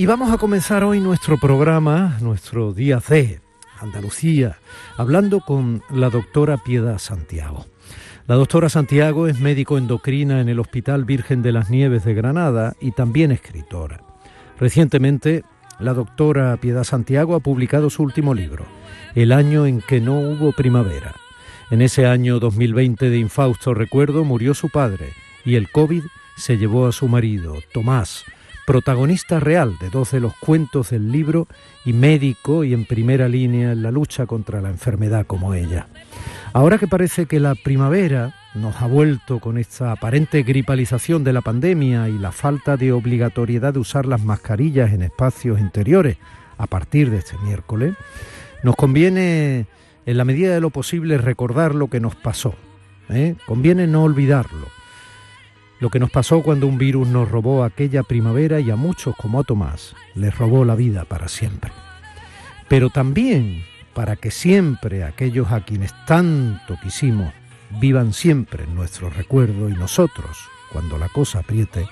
Y 0.00 0.06
vamos 0.06 0.32
a 0.32 0.38
comenzar 0.38 0.82
hoy 0.82 0.98
nuestro 0.98 1.36
programa, 1.36 2.16
nuestro 2.22 2.72
día 2.72 3.00
C, 3.00 3.42
Andalucía, 3.80 4.56
hablando 4.96 5.40
con 5.40 5.82
la 5.90 6.08
doctora 6.08 6.56
Piedad 6.56 6.96
Santiago. 6.96 7.66
La 8.26 8.36
doctora 8.36 8.70
Santiago 8.70 9.28
es 9.28 9.40
médico 9.40 9.76
endocrina 9.76 10.40
en 10.40 10.48
el 10.48 10.58
Hospital 10.58 11.04
Virgen 11.04 11.42
de 11.42 11.52
las 11.52 11.68
Nieves 11.68 12.06
de 12.06 12.14
Granada 12.14 12.72
y 12.80 12.92
también 12.92 13.30
escritora. 13.30 14.00
Recientemente, 14.58 15.44
la 15.78 15.92
doctora 15.92 16.56
Piedad 16.56 16.84
Santiago 16.84 17.34
ha 17.34 17.40
publicado 17.40 17.90
su 17.90 18.02
último 18.02 18.32
libro, 18.32 18.64
El 19.14 19.32
año 19.32 19.66
en 19.66 19.82
que 19.82 20.00
no 20.00 20.18
hubo 20.18 20.52
primavera. 20.52 21.14
En 21.70 21.82
ese 21.82 22.06
año 22.06 22.40
2020 22.40 23.10
de 23.10 23.18
infausto 23.18 23.74
recuerdo 23.74 24.24
murió 24.24 24.54
su 24.54 24.70
padre 24.70 25.12
y 25.44 25.56
el 25.56 25.70
COVID 25.70 26.04
se 26.38 26.56
llevó 26.56 26.86
a 26.86 26.92
su 26.92 27.06
marido, 27.06 27.58
Tomás, 27.74 28.24
protagonista 28.70 29.40
real 29.40 29.76
de 29.80 29.90
dos 29.90 30.12
de 30.12 30.20
los 30.20 30.32
cuentos 30.36 30.90
del 30.90 31.10
libro 31.10 31.48
y 31.84 31.92
médico 31.92 32.62
y 32.62 32.72
en 32.72 32.84
primera 32.84 33.28
línea 33.28 33.72
en 33.72 33.82
la 33.82 33.90
lucha 33.90 34.26
contra 34.26 34.60
la 34.60 34.68
enfermedad 34.68 35.26
como 35.26 35.54
ella. 35.54 35.88
Ahora 36.52 36.78
que 36.78 36.86
parece 36.86 37.26
que 37.26 37.40
la 37.40 37.56
primavera 37.56 38.32
nos 38.54 38.80
ha 38.80 38.86
vuelto 38.86 39.40
con 39.40 39.58
esta 39.58 39.90
aparente 39.90 40.44
gripalización 40.44 41.24
de 41.24 41.32
la 41.32 41.40
pandemia 41.40 42.08
y 42.08 42.16
la 42.16 42.30
falta 42.30 42.76
de 42.76 42.92
obligatoriedad 42.92 43.74
de 43.74 43.80
usar 43.80 44.06
las 44.06 44.22
mascarillas 44.22 44.92
en 44.92 45.02
espacios 45.02 45.58
interiores 45.58 46.18
a 46.56 46.68
partir 46.68 47.10
de 47.10 47.16
este 47.16 47.36
miércoles, 47.38 47.96
nos 48.62 48.76
conviene, 48.76 49.66
en 50.06 50.16
la 50.16 50.24
medida 50.24 50.54
de 50.54 50.60
lo 50.60 50.70
posible, 50.70 51.18
recordar 51.18 51.74
lo 51.74 51.88
que 51.88 51.98
nos 51.98 52.14
pasó. 52.14 52.54
¿eh? 53.08 53.34
Conviene 53.48 53.88
no 53.88 54.04
olvidarlo 54.04 54.79
lo 55.80 55.88
que 55.90 55.98
nos 55.98 56.10
pasó 56.10 56.42
cuando 56.42 56.66
un 56.66 56.78
virus 56.78 57.08
nos 57.08 57.28
robó 57.28 57.64
aquella 57.64 58.02
primavera 58.02 58.60
y 58.60 58.70
a 58.70 58.76
muchos 58.76 59.16
como 59.16 59.40
a 59.40 59.44
Tomás 59.44 59.94
les 60.14 60.36
robó 60.36 60.64
la 60.64 60.74
vida 60.74 61.04
para 61.04 61.28
siempre. 61.28 61.72
Pero 62.68 62.90
también 62.90 63.64
para 63.94 64.16
que 64.16 64.30
siempre 64.30 65.02
aquellos 65.02 65.50
a 65.50 65.64
quienes 65.64 65.92
tanto 66.06 66.78
quisimos 66.82 67.32
vivan 67.80 68.12
siempre 68.12 68.64
en 68.64 68.74
nuestro 68.74 69.10
recuerdo 69.10 69.68
y 69.68 69.72
nosotros, 69.72 70.38
cuando 70.72 70.98
la 70.98 71.08
cosa 71.08 71.40
apriete, 71.40 71.86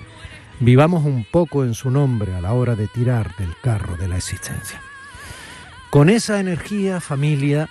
vivamos 0.59 1.03
un 1.05 1.25
poco 1.25 1.63
en 1.63 1.73
su 1.73 1.89
nombre 1.89 2.35
a 2.35 2.41
la 2.41 2.53
hora 2.53 2.75
de 2.75 2.87
tirar 2.87 3.35
del 3.37 3.55
carro 3.61 3.97
de 3.97 4.07
la 4.07 4.17
existencia. 4.17 4.81
Con 5.89 6.09
esa 6.09 6.39
energía, 6.39 6.99
familia, 6.99 7.69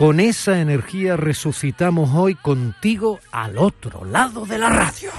con 0.00 0.18
esa 0.18 0.58
energía 0.58 1.14
resucitamos 1.14 2.14
hoy 2.14 2.34
contigo 2.34 3.20
al 3.32 3.58
otro 3.58 4.06
lado 4.06 4.46
de 4.46 4.56
la 4.56 4.70
radio. 4.70 5.10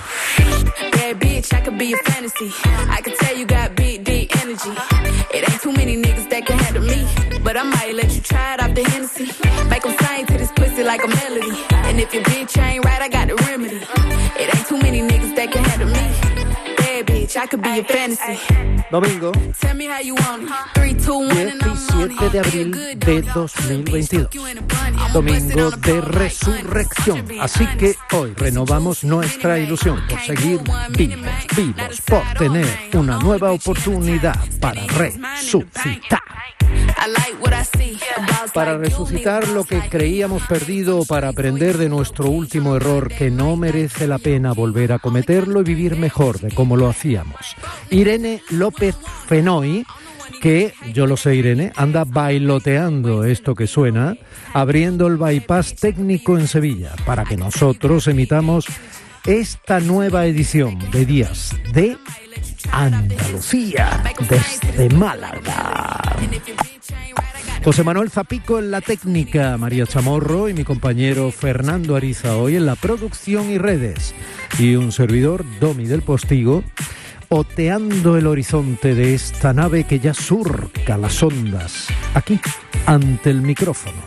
Like 10.83 11.03
a 11.03 11.07
melody. 11.07 11.51
And 11.69 11.99
if 11.99 12.11
bitch 12.11 12.57
ain't 12.59 12.83
right, 12.83 13.01
I 13.01 13.07
got 13.07 13.27
the 13.27 13.35
remedy. 13.35 13.77
It 13.77 14.53
ain't 14.53 14.67
too 14.67 14.77
many 14.77 15.01
niggas 15.01 15.35
that 15.35 15.51
can 15.51 15.63
me. 15.85 16.30
Domingo. 18.91 19.31
17 20.83 22.29
de 22.29 22.39
abril 22.39 22.71
de 22.97 23.21
2022. 23.21 24.27
Domingo 25.13 25.71
de 25.71 26.01
resurrección. 26.01 27.25
Así 27.39 27.65
que 27.77 27.95
hoy 28.11 28.33
renovamos 28.35 29.05
nuestra 29.05 29.57
ilusión 29.59 30.05
por 30.09 30.19
seguir 30.19 30.59
vivos, 30.89 31.25
vivos, 31.55 32.01
por 32.01 32.23
tener 32.37 32.67
una 32.93 33.17
nueva 33.19 33.53
oportunidad 33.53 34.35
para 34.59 34.81
resucitar. 34.87 36.19
Para 38.53 38.77
resucitar 38.77 39.47
lo 39.47 39.63
que 39.63 39.79
creíamos 39.89 40.43
perdido 40.43 41.05
para 41.05 41.29
aprender 41.29 41.77
de 41.77 41.89
nuestro 41.89 42.29
último 42.29 42.75
error 42.75 43.09
que 43.09 43.31
no 43.31 43.55
merece 43.55 44.07
la 44.07 44.17
pena 44.17 44.53
volver 44.53 44.91
a 44.91 44.99
cometerlo 44.99 45.61
y 45.61 45.63
vivir 45.63 45.95
mejor 45.95 46.39
de 46.39 46.51
cómo 46.51 46.75
lo 46.77 46.87
hacíamos. 46.87 47.55
Irene 47.89 48.41
López 48.49 48.95
Fenoy 49.27 49.85
que, 50.41 50.73
yo 50.93 51.05
lo 51.05 51.17
sé 51.17 51.35
Irene, 51.35 51.71
anda 51.75 52.03
bailoteando 52.03 53.23
esto 53.23 53.53
que 53.53 53.67
suena, 53.67 54.17
abriendo 54.53 55.07
el 55.07 55.17
bypass 55.17 55.75
técnico 55.75 56.37
en 56.37 56.47
Sevilla, 56.47 56.93
para 57.05 57.23
que 57.23 57.37
nosotros 57.37 58.07
emitamos 58.07 58.65
esta 59.25 59.79
nueva 59.79 60.25
edición 60.25 60.79
de 60.91 61.05
Días 61.05 61.55
de 61.73 61.97
Andalucía 62.71 64.03
desde 64.29 64.89
Málaga. 64.95 66.01
José 67.63 67.83
Manuel 67.83 68.09
Zapico 68.09 68.57
en 68.57 68.71
la 68.71 68.81
técnica, 68.81 69.57
María 69.57 69.85
Chamorro 69.85 70.49
y 70.49 70.53
mi 70.53 70.63
compañero 70.63 71.31
Fernando 71.31 71.95
Ariza 71.95 72.37
hoy 72.37 72.55
en 72.55 72.65
la 72.65 72.75
producción 72.75 73.51
y 73.51 73.57
redes. 73.57 74.15
Y 74.57 74.75
un 74.75 74.91
servidor, 74.91 75.45
Domi 75.59 75.85
del 75.85 76.01
Postigo, 76.01 76.63
oteando 77.29 78.17
el 78.17 78.27
horizonte 78.27 78.95
de 78.95 79.13
esta 79.13 79.53
nave 79.53 79.83
que 79.83 79.99
ya 79.99 80.13
surca 80.13 80.97
las 80.97 81.21
ondas, 81.21 81.87
aquí, 82.13 82.39
ante 82.85 83.29
el 83.29 83.41
micrófono, 83.41 84.01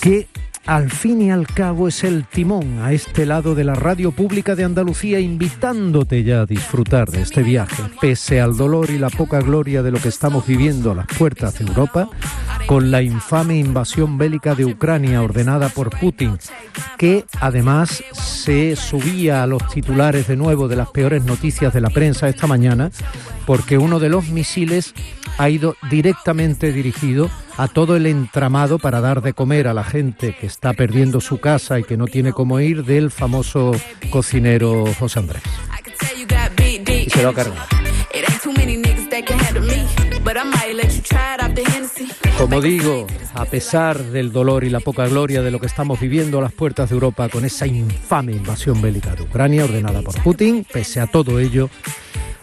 que 0.00 0.28
al 0.68 0.90
fin 0.90 1.22
y 1.22 1.30
al 1.30 1.46
cabo 1.46 1.88
es 1.88 2.04
el 2.04 2.26
timón 2.26 2.80
a 2.82 2.92
este 2.92 3.24
lado 3.24 3.54
de 3.54 3.64
la 3.64 3.74
radio 3.74 4.12
pública 4.12 4.54
de 4.54 4.64
Andalucía, 4.64 5.18
invitándote 5.18 6.24
ya 6.24 6.42
a 6.42 6.46
disfrutar 6.46 7.10
de 7.10 7.22
este 7.22 7.42
viaje, 7.42 7.84
pese 8.02 8.38
al 8.42 8.54
dolor 8.54 8.90
y 8.90 8.98
la 8.98 9.08
poca 9.08 9.40
gloria 9.40 9.82
de 9.82 9.90
lo 9.90 9.98
que 9.98 10.10
estamos 10.10 10.46
viviendo 10.46 10.90
a 10.90 10.94
las 10.94 11.06
puertas 11.06 11.58
de 11.58 11.64
Europa, 11.64 12.10
con 12.66 12.90
la 12.90 13.00
infame 13.00 13.56
invasión 13.56 14.18
bélica 14.18 14.54
de 14.54 14.66
Ucrania 14.66 15.22
ordenada 15.22 15.70
por 15.70 15.88
Putin, 15.88 16.38
que 16.98 17.24
además 17.40 18.04
se 18.12 18.76
subía 18.76 19.42
a 19.42 19.46
los 19.46 19.66
titulares 19.68 20.28
de 20.28 20.36
nuevo 20.36 20.68
de 20.68 20.76
las 20.76 20.90
peores 20.90 21.24
noticias 21.24 21.72
de 21.72 21.80
la 21.80 21.88
prensa 21.88 22.28
esta 22.28 22.46
mañana, 22.46 22.90
porque 23.46 23.78
uno 23.78 24.00
de 24.00 24.10
los 24.10 24.28
misiles 24.28 24.92
ha 25.38 25.48
ido 25.48 25.76
directamente 25.88 26.72
dirigido 26.72 27.30
a 27.58 27.66
todo 27.66 27.96
el 27.96 28.06
entramado 28.06 28.78
para 28.78 29.00
dar 29.00 29.20
de 29.20 29.32
comer 29.32 29.66
a 29.66 29.74
la 29.74 29.82
gente 29.82 30.34
que 30.40 30.46
está 30.46 30.72
perdiendo 30.74 31.20
su 31.20 31.40
casa 31.40 31.80
y 31.80 31.84
que 31.84 31.96
no 31.96 32.06
tiene 32.06 32.32
cómo 32.32 32.60
ir 32.60 32.84
del 32.84 33.10
famoso 33.10 33.72
cocinero 34.10 34.84
José 34.98 35.18
Andrés. 35.18 35.42
Y 36.86 37.10
se 37.10 37.22
lo 37.22 37.30
ha 37.30 37.34
cargado. 37.34 37.66
Como 42.38 42.60
digo, 42.60 43.06
a 43.34 43.44
pesar 43.46 44.04
del 44.04 44.30
dolor 44.30 44.62
y 44.62 44.70
la 44.70 44.78
poca 44.78 45.08
gloria 45.08 45.42
de 45.42 45.50
lo 45.50 45.58
que 45.58 45.66
estamos 45.66 45.98
viviendo 45.98 46.38
a 46.38 46.42
las 46.42 46.52
puertas 46.52 46.90
de 46.90 46.94
Europa 46.94 47.28
con 47.28 47.44
esa 47.44 47.66
infame 47.66 48.32
invasión 48.32 48.80
bélica 48.80 49.16
de 49.16 49.22
Ucrania 49.22 49.64
ordenada 49.64 50.00
por 50.02 50.22
Putin, 50.22 50.64
pese 50.72 51.00
a 51.00 51.08
todo 51.08 51.40
ello, 51.40 51.68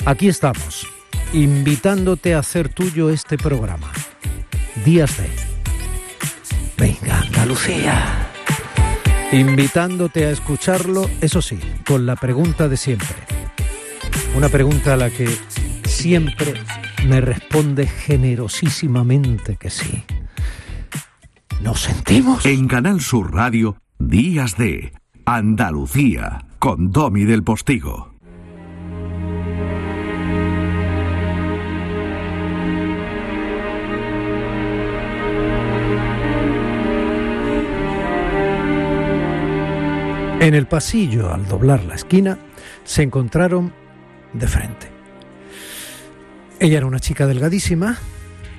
aquí 0.06 0.28
estamos 0.28 0.86
invitándote 1.32 2.36
a 2.36 2.40
hacer 2.40 2.68
tuyo 2.68 3.10
este 3.10 3.38
programa. 3.38 3.92
Días 4.86 5.18
de... 5.18 5.28
Venga, 6.78 7.20
Andalucía. 7.22 8.30
Invitándote 9.32 10.26
a 10.26 10.30
escucharlo, 10.30 11.10
eso 11.22 11.42
sí, 11.42 11.58
con 11.88 12.06
la 12.06 12.16
pregunta 12.16 12.70
de 12.70 12.78
siempre. 12.78 13.18
Una 14.38 14.48
pregunta 14.48 14.94
a 14.94 14.98
la 14.98 15.10
que 15.10 15.28
siempre 15.86 16.54
me 17.08 17.20
responde 17.20 17.88
generosísimamente 17.88 19.56
que 19.56 19.72
sí. 19.72 20.04
¿Nos 21.64 21.80
sentimos? 21.80 22.46
En 22.46 22.68
Canal 22.68 23.02
Sur 23.02 23.34
Radio, 23.34 23.78
Días 23.98 24.56
de 24.56 24.94
Andalucía, 25.26 26.46
con 26.60 26.92
Domi 26.92 27.24
del 27.24 27.44
Postigo. 27.44 28.15
En 40.40 40.54
el 40.54 40.68
pasillo, 40.68 41.34
al 41.34 41.48
doblar 41.48 41.84
la 41.86 41.96
esquina, 41.96 42.38
se 42.84 43.02
encontraron 43.02 43.74
de 44.34 44.48
frente. 44.48 44.88
Ella 46.60 46.78
era 46.78 46.86
una 46.86 47.00
chica 47.00 47.26
delgadísima, 47.26 47.98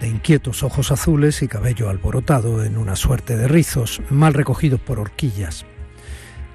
de 0.00 0.08
inquietos 0.08 0.62
ojos 0.62 0.90
azules 0.90 1.42
y 1.42 1.48
cabello 1.48 1.88
alborotado 1.88 2.64
en 2.64 2.76
una 2.76 2.96
suerte 2.96 3.36
de 3.36 3.46
rizos 3.46 4.02
mal 4.10 4.34
recogidos 4.34 4.80
por 4.80 4.98
horquillas. 4.98 5.64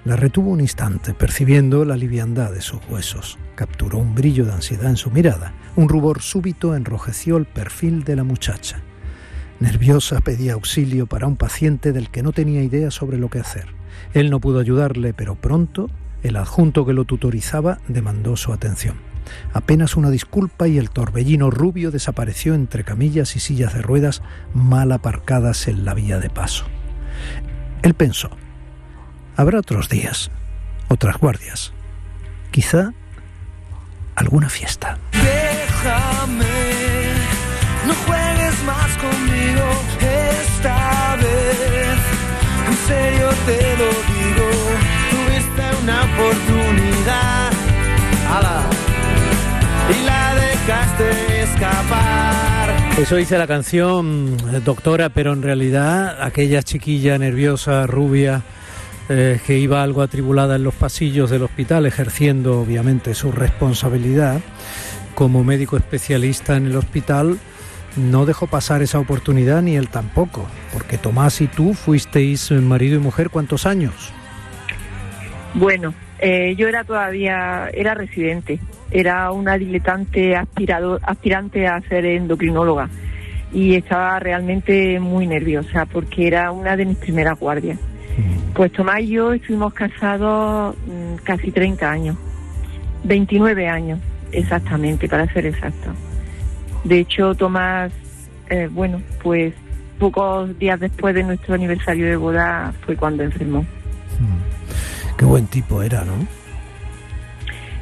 La 0.03 0.15
retuvo 0.15 0.50
un 0.50 0.59
instante, 0.59 1.13
percibiendo 1.13 1.85
la 1.85 1.95
liviandad 1.95 2.51
de 2.51 2.62
sus 2.62 2.81
huesos. 2.89 3.38
Capturó 3.56 4.00
un 4.00 4.15
brillo 4.15 4.45
de 4.45 4.53
ansiedad 4.53 4.89
en 4.89 4.97
su 4.97 5.12
mirada. 5.12 5.53
Un 5.75 5.88
rubor 5.88 6.21
súbito 6.21 6.75
enrojeció 6.75 7.38
el 7.38 7.45
perfil 7.45 8.03
de 8.03 8.15
la 8.15 8.24
muchacha. 8.24 8.81
Nerviosa 9.59 10.19
pedía 10.21 10.53
auxilio 10.53 11.06
para 11.06 11.27
un 11.27 11.38
paciente 11.38 11.91
del 11.91 12.09
que 12.09 12.24
no 12.24 12.31
tenía 12.31 12.63
idea 12.63 12.89
sobre 12.89 13.19
lo 13.19 13.29
que 13.29 13.39
hacer. 13.39 13.80
Él 14.13 14.30
no 14.30 14.39
pudo 14.39 14.59
ayudarle, 14.59 15.13
pero 15.13 15.36
pronto 15.36 15.89
el 16.24 16.36
adjunto 16.36 16.86
que 16.86 16.94
lo 16.94 17.06
tutorizaba 17.06 17.80
demandó 17.88 18.38
su 18.38 18.53
atención. 18.53 18.95
Apenas 19.53 19.95
una 19.95 20.09
disculpa 20.09 20.68
y 20.68 20.77
el 20.77 20.89
torbellino 20.89 21.51
rubio 21.51 21.92
desapareció 21.92 22.53
entre 22.53 22.83
camillas 22.83 23.36
y 23.36 23.39
sillas 23.39 23.74
de 23.74 23.81
ruedas 23.81 24.21
mal 24.53 24.92
aparcadas 24.92 25.68
en 25.68 25.86
la 25.86 25.94
vía 25.94 26.19
de 26.19 26.30
paso. 26.30 26.65
Él 27.81 27.94
pensó, 27.94 28.30
habrá 29.36 29.59
otros 29.59 29.89
días, 29.89 30.31
otras 30.88 31.18
guardias, 31.18 31.74
quizá 32.51 32.94
alguna 34.15 34.50
fiesta. 34.50 34.98
Déjame, 35.12 36.45
no 37.88 37.94
serio 42.91 43.29
te 43.45 43.61
lo 43.81 43.89
digo, 44.11 44.47
tuviste 45.11 45.63
una 45.83 45.97
oportunidad 46.03 47.51
y 49.89 50.05
la 50.05 50.35
dejaste 50.35 51.43
escapar. 51.43 52.69
Eso 52.97 53.15
dice 53.15 53.38
la 53.38 53.47
canción, 53.47 54.38
eh, 54.53 54.61
doctora, 54.63 55.09
pero 55.09 55.33
en 55.33 55.41
realidad 55.41 56.21
aquella 56.21 56.63
chiquilla 56.63 57.17
nerviosa, 57.17 57.88
rubia, 57.88 58.41
eh, 59.09 59.39
que 59.45 59.57
iba 59.57 59.83
algo 59.83 60.01
atribulada 60.01 60.55
en 60.55 60.63
los 60.63 60.75
pasillos 60.75 61.29
del 61.29 61.43
hospital, 61.43 61.85
ejerciendo 61.85 62.61
obviamente 62.61 63.13
su 63.13 63.31
responsabilidad 63.31 64.39
como 65.15 65.43
médico 65.43 65.75
especialista 65.75 66.55
en 66.55 66.67
el 66.67 66.75
hospital, 66.77 67.38
no 67.95 68.25
dejó 68.25 68.47
pasar 68.47 68.81
esa 68.81 68.99
oportunidad 68.99 69.61
ni 69.61 69.75
él 69.75 69.89
tampoco, 69.89 70.47
porque 70.73 70.97
Tomás 70.97 71.41
y 71.41 71.47
tú 71.47 71.73
fuisteis 71.73 72.51
marido 72.51 72.95
y 72.95 72.99
mujer 72.99 73.29
cuántos 73.29 73.65
años. 73.65 74.13
Bueno, 75.53 75.93
eh, 76.19 76.55
yo 76.55 76.67
era 76.67 76.83
todavía, 76.83 77.69
era 77.73 77.93
residente, 77.93 78.59
era 78.91 79.31
una 79.31 79.57
diletante 79.57 80.35
aspirador, 80.35 81.01
aspirante 81.03 81.67
a 81.67 81.81
ser 81.81 82.05
endocrinóloga 82.05 82.89
y 83.53 83.75
estaba 83.75 84.17
realmente 84.19 84.99
muy 84.99 85.27
nerviosa 85.27 85.85
porque 85.85 86.27
era 86.27 86.51
una 86.51 86.77
de 86.77 86.85
mis 86.85 86.97
primeras 86.97 87.38
guardias. 87.38 87.77
Mm. 88.17 88.53
Pues 88.53 88.71
Tomás 88.71 89.01
y 89.01 89.07
yo 89.07 89.33
estuvimos 89.33 89.73
casados 89.73 90.75
mm, 90.85 91.15
casi 91.23 91.51
30 91.51 91.89
años, 91.89 92.17
29 93.03 93.67
años 93.67 93.99
exactamente, 94.31 95.09
para 95.09 95.31
ser 95.33 95.45
exacto. 95.45 95.91
De 96.83 96.99
hecho, 96.99 97.35
Tomás, 97.35 97.91
eh, 98.49 98.69
bueno, 98.71 99.01
pues 99.21 99.53
pocos 99.99 100.57
días 100.57 100.79
después 100.79 101.13
de 101.13 101.23
nuestro 101.23 101.53
aniversario 101.53 102.07
de 102.07 102.15
boda 102.15 102.73
fue 102.85 102.95
cuando 102.95 103.23
enfermó. 103.23 103.61
Mm. 103.61 105.15
Qué 105.17 105.25
buen 105.25 105.45
tipo 105.47 105.83
era, 105.83 106.03
¿no? 106.03 106.13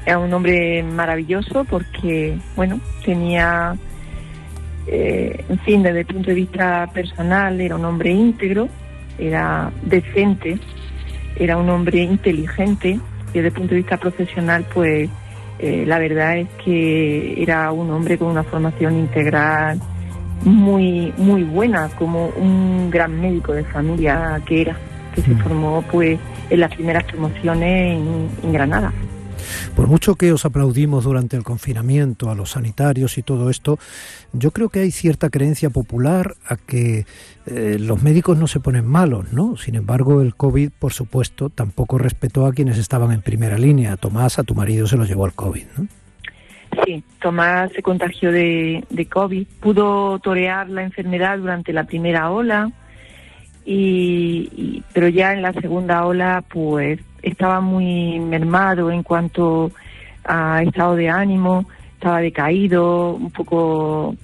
Era 0.05 0.19
un 0.19 0.33
hombre 0.33 0.83
maravilloso 0.83 1.63
porque, 1.63 2.37
bueno, 2.55 2.81
tenía, 3.05 3.75
eh, 4.87 5.45
en 5.47 5.59
fin, 5.59 5.83
desde 5.83 6.01
el 6.01 6.05
punto 6.05 6.29
de 6.29 6.35
vista 6.35 6.89
personal, 6.93 7.61
era 7.61 7.75
un 7.75 7.85
hombre 7.85 8.11
íntegro, 8.11 8.67
era 9.17 9.71
decente, 9.83 10.59
era 11.37 11.57
un 11.57 11.69
hombre 11.69 12.01
inteligente 12.01 12.99
y 13.29 13.33
desde 13.33 13.47
el 13.47 13.53
punto 13.53 13.69
de 13.69 13.77
vista 13.77 13.97
profesional, 13.97 14.65
pues 14.73 15.09
eh, 15.59 15.83
la 15.85 15.99
verdad 15.99 16.37
es 16.37 16.47
que 16.63 17.41
era 17.41 17.71
un 17.71 17.91
hombre 17.91 18.17
con 18.17 18.29
una 18.29 18.43
formación 18.43 18.97
integral 18.97 19.79
muy 20.43 21.13
muy 21.17 21.43
buena, 21.43 21.89
como 21.97 22.27
un 22.27 22.89
gran 22.89 23.19
médico 23.19 23.53
de 23.53 23.65
familia 23.65 24.41
que 24.45 24.61
era, 24.61 24.77
que 25.13 25.21
se 25.21 25.31
mm. 25.31 25.39
formó 25.39 25.83
pues 25.91 26.17
en 26.49 26.59
las 26.59 26.73
primeras 26.73 27.03
promociones 27.03 27.99
en, 28.43 28.53
Granada. 28.53 28.93
Por 29.75 29.87
mucho 29.87 30.15
que 30.15 30.31
os 30.31 30.45
aplaudimos 30.45 31.03
durante 31.03 31.37
el 31.37 31.43
confinamiento 31.43 32.29
a 32.29 32.35
los 32.35 32.51
sanitarios 32.51 33.17
y 33.17 33.23
todo 33.23 33.49
esto, 33.49 33.79
yo 34.33 34.51
creo 34.51 34.69
que 34.69 34.79
hay 34.79 34.91
cierta 34.91 35.29
creencia 35.29 35.69
popular 35.69 36.35
a 36.47 36.57
que 36.57 37.05
eh, 37.45 37.77
los 37.79 38.03
médicos 38.03 38.37
no 38.37 38.47
se 38.47 38.59
ponen 38.59 38.85
malos, 38.85 39.31
¿no? 39.33 39.57
Sin 39.57 39.75
embargo, 39.75 40.21
el 40.21 40.35
COVID, 40.35 40.71
por 40.77 40.93
supuesto, 40.93 41.49
tampoco 41.49 41.97
respetó 41.97 42.45
a 42.45 42.53
quienes 42.53 42.77
estaban 42.77 43.11
en 43.11 43.21
primera 43.21 43.57
línea. 43.57 43.97
Tomás, 43.97 44.39
a 44.39 44.43
tu 44.43 44.55
marido 44.55 44.87
se 44.87 44.97
lo 44.97 45.05
llevó 45.05 45.25
el 45.25 45.33
COVID, 45.33 45.65
¿no? 45.77 45.87
Sí, 46.85 47.03
Tomás 47.21 47.71
se 47.73 47.81
contagió 47.81 48.31
de, 48.31 48.83
de 48.89 49.05
COVID, 49.05 49.47
pudo 49.59 50.19
torear 50.19 50.69
la 50.69 50.83
enfermedad 50.83 51.39
durante 51.39 51.73
la 51.73 51.85
primera 51.85 52.29
ola, 52.29 52.71
y, 53.65 54.83
pero 54.93 55.07
ya 55.09 55.33
en 55.33 55.41
la 55.41 55.53
segunda 55.53 56.05
ola 56.05 56.43
pues 56.47 56.99
estaba 57.21 57.61
muy 57.61 58.19
mermado 58.19 58.91
en 58.91 59.03
cuanto 59.03 59.71
a 60.23 60.61
estado 60.63 60.95
de 60.95 61.09
ánimo, 61.09 61.65
estaba 61.93 62.21
decaído, 62.21 63.15
un 63.15 63.31
poco 63.31 64.15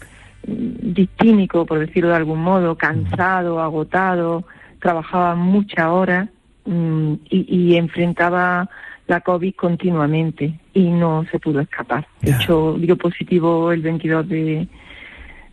mm, 0.47 0.93
distímico, 0.93 1.65
por 1.65 1.79
decirlo 1.79 2.09
de 2.09 2.15
algún 2.15 2.41
modo, 2.41 2.75
cansado, 2.75 3.59
agotado, 3.59 4.45
trabajaba 4.79 5.35
muchas 5.35 5.87
horas 5.87 6.29
mm, 6.65 7.13
y, 7.29 7.75
enfrentaba 7.75 8.69
la 9.07 9.21
COVID 9.21 9.55
continuamente 9.55 10.59
y 10.73 10.89
no 10.89 11.25
se 11.31 11.39
pudo 11.39 11.59
escapar. 11.59 12.07
De 12.21 12.31
hecho, 12.31 12.75
dio 12.79 12.97
positivo 12.97 13.71
el 13.71 13.81
22 13.81 14.29
de, 14.29 14.67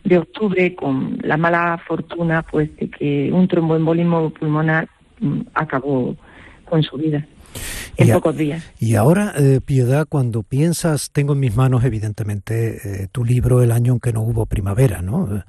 de 0.03 0.17
octubre 0.17 0.75
con 0.75 1.17
la 1.21 1.37
mala 1.37 1.79
fortuna 1.85 2.41
pues 2.43 2.75
de 2.77 2.89
que 2.89 3.31
un 3.31 3.47
tromboembolismo 3.47 4.29
pulmonar 4.31 4.87
mm, 5.19 5.41
acabó 5.53 6.15
con 6.65 6.81
su 6.83 6.97
vida 6.97 7.25
en 7.97 8.11
pocos 8.13 8.35
días. 8.35 8.63
Y 8.79 8.95
ahora, 8.95 9.33
eh, 9.37 9.59
Piedad, 9.63 10.05
cuando 10.07 10.43
piensas, 10.43 11.11
tengo 11.11 11.33
en 11.33 11.39
mis 11.39 11.55
manos 11.55 11.83
evidentemente 11.83 13.03
eh, 13.03 13.07
tu 13.11 13.23
libro 13.23 13.61
El 13.61 13.71
año 13.71 13.93
en 13.93 13.99
que 13.99 14.13
no 14.13 14.21
hubo 14.21 14.45
primavera, 14.45 15.01
¿no? 15.01 15.43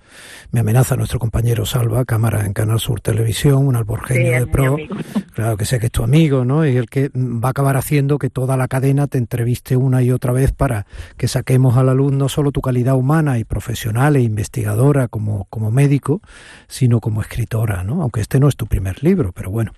Me 0.50 0.60
amenaza 0.60 0.96
nuestro 0.96 1.18
compañero 1.18 1.66
Salva, 1.66 2.04
cámara 2.04 2.44
en 2.46 2.52
Canal 2.52 2.80
Sur 2.80 3.00
Televisión, 3.00 3.66
un 3.66 3.76
alborgenio 3.76 4.32
de 4.32 4.46
pro, 4.46 4.76
claro 5.34 5.56
que 5.56 5.64
sé 5.64 5.78
que 5.78 5.86
es 5.86 5.92
tu 5.92 6.02
amigo, 6.02 6.44
¿no? 6.44 6.66
Y 6.66 6.76
el 6.76 6.88
que 6.88 7.10
va 7.14 7.48
a 7.48 7.50
acabar 7.50 7.76
haciendo 7.76 8.18
que 8.18 8.30
toda 8.30 8.56
la 8.56 8.68
cadena 8.68 9.06
te 9.06 9.18
entreviste 9.18 9.76
una 9.76 10.02
y 10.02 10.10
otra 10.10 10.32
vez 10.32 10.52
para 10.52 10.86
que 11.16 11.28
saquemos 11.28 11.76
a 11.76 11.82
la 11.82 11.94
luz 11.94 12.12
no 12.12 12.28
solo 12.28 12.52
tu 12.52 12.60
calidad 12.60 12.94
humana 12.94 13.38
y 13.38 13.44
profesional 13.44 14.16
e 14.16 14.22
investigadora 14.22 15.08
como, 15.08 15.46
como 15.50 15.70
médico, 15.70 16.20
sino 16.68 17.00
como 17.00 17.20
escritora, 17.20 17.84
¿no? 17.84 18.02
Aunque 18.02 18.20
este 18.20 18.40
no 18.40 18.48
es 18.48 18.56
tu 18.56 18.66
primer 18.66 19.02
libro, 19.02 19.32
pero 19.32 19.50
bueno. 19.50 19.72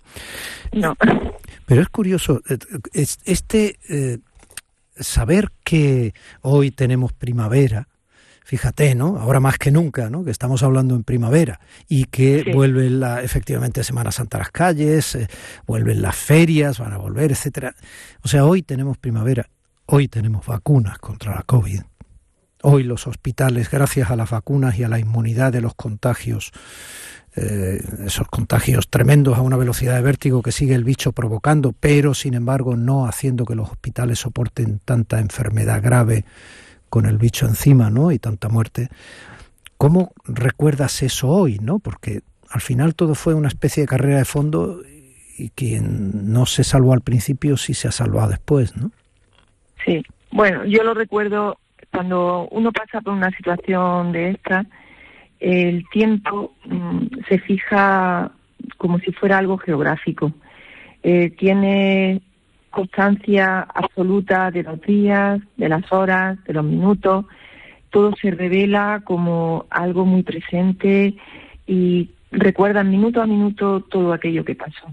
No. 0.73 0.97
Pero 1.67 1.83
es 1.83 1.89
curioso, 1.89 2.41
eh, 2.49 3.07
este 3.25 3.79
eh, 3.89 4.19
saber 4.99 5.51
que 5.65 6.15
hoy 6.41 6.71
tenemos 6.71 7.13
primavera, 7.13 7.89
fíjate, 8.45 8.95
¿no? 8.95 9.19
Ahora 9.19 9.41
más 9.41 9.59
que 9.59 9.73
nunca, 9.73 10.09
¿no? 10.09 10.25
Que 10.25 10.31
estamos 10.31 10.63
hablando 10.63 10.95
en 10.95 11.03
primavera 11.03 11.59
y 11.89 12.05
que 12.05 12.53
vuelven 12.55 13.01
la, 13.01 13.21
efectivamente 13.23 13.83
Semana 13.83 14.13
Santa 14.13 14.39
a 14.39 14.41
las 14.41 14.51
calles, 14.53 15.17
eh, 15.17 15.29
vuelven 15.67 16.01
las 16.01 16.15
ferias, 16.15 16.79
van 16.79 16.93
a 16.93 16.99
volver, 16.99 17.33
etcétera. 17.33 17.75
O 18.23 18.29
sea, 18.29 18.45
hoy 18.45 18.63
tenemos 18.63 18.97
primavera, 18.97 19.51
hoy 19.87 20.07
tenemos 20.07 20.47
vacunas 20.47 20.99
contra 20.99 21.35
la 21.35 21.43
COVID. 21.43 21.81
Hoy 22.63 22.85
los 22.85 23.07
hospitales, 23.09 23.71
gracias 23.71 24.11
a 24.11 24.17
las 24.17 24.31
vacunas 24.31 24.79
y 24.79 24.85
a 24.85 24.89
la 24.89 24.99
inmunidad 24.99 25.53
de 25.53 25.61
los 25.61 25.75
contagios, 25.75 26.53
eh, 27.37 27.81
esos 28.07 28.29
contagios 28.29 28.89
tremendos 28.89 29.37
a 29.37 29.43
una 29.43 29.57
velocidad 29.57 29.97
de 29.97 30.03
vértigo 30.03 30.43
que 30.43 30.53
sigue 30.53 30.75
el 30.75 30.85
bicho 30.85 31.13
provocando, 31.13 31.73
pero 31.79 32.15
sin 32.15 32.35
embargo 32.35 32.77
no 32.77 33.07
haciendo 33.07 33.45
que 33.45 33.55
los 33.55 33.71
hospitales 33.71 34.19
soporten 34.21 34.79
tanta 34.79 35.21
enfermedad 35.21 35.83
grave 35.83 36.25
con 36.89 37.07
el 37.07 37.19
bicho 37.19 37.47
encima, 37.47 37.91
¿no? 37.91 38.11
Y 38.11 38.19
tanta 38.19 38.49
muerte. 38.49 38.89
¿Cómo 39.77 40.13
recuerdas 40.25 41.03
eso 41.03 41.29
hoy, 41.29 41.59
no? 41.61 41.79
Porque 41.79 42.23
al 42.51 42.61
final 42.61 42.95
todo 42.95 43.15
fue 43.15 43.35
una 43.35 43.49
especie 43.49 43.83
de 43.83 43.89
carrera 43.89 44.19
de 44.19 44.25
fondo 44.25 44.81
y 45.37 45.51
quien 45.51 46.33
no 46.33 46.47
se 46.47 46.65
salvó 46.65 46.95
al 46.95 47.03
principio 47.03 47.57
sí 47.57 47.75
se 47.75 47.89
ha 47.89 47.93
salvado 47.93 48.31
después, 48.31 48.75
¿no? 48.77 48.91
Sí. 49.85 50.03
Bueno, 50.31 50.65
yo 50.65 50.83
lo 50.83 50.95
recuerdo 50.95 51.59
cuando 51.93 52.49
uno 52.51 52.73
pasa 52.73 53.01
por 53.01 53.13
una 53.13 53.31
situación 53.31 54.13
de 54.13 54.31
esta, 54.31 54.65
el 55.41 55.85
tiempo 55.91 56.55
mm, 56.65 57.07
se 57.29 57.39
fija 57.39 58.31
como 58.77 58.99
si 58.99 59.13
fuera 59.13 59.39
algo 59.39 59.59
geográfico. 59.59 60.33
Eh, 61.03 61.31
tiene 61.31 62.21
constancia 62.71 63.61
absoluta 63.61 64.51
de 64.51 64.63
los 64.63 64.81
días, 64.83 65.41
de 65.57 65.69
las 65.69 65.91
horas, 65.93 66.43
de 66.45 66.53
los 66.53 66.65
minutos. 66.65 67.25
Todo 67.91 68.15
se 68.21 68.31
revela 68.31 69.03
como 69.05 69.67
algo 69.71 70.05
muy 70.05 70.23
presente 70.23 71.15
y 71.67 72.11
recuerda 72.31 72.85
minuto 72.85 73.23
a 73.23 73.27
minuto 73.27 73.81
todo 73.81 74.13
aquello 74.13 74.45
que 74.45 74.55
pasó. 74.55 74.93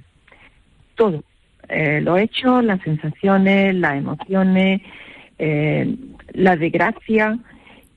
Todo. 0.96 1.24
Eh, 1.70 2.02
los 2.02 2.20
hechos, 2.20 2.64
las 2.64 2.82
sensaciones, 2.82 3.76
las 3.76 3.96
emociones, 3.96 4.82
eh, 5.40 5.96
la 6.34 6.56
desgracia 6.56 7.40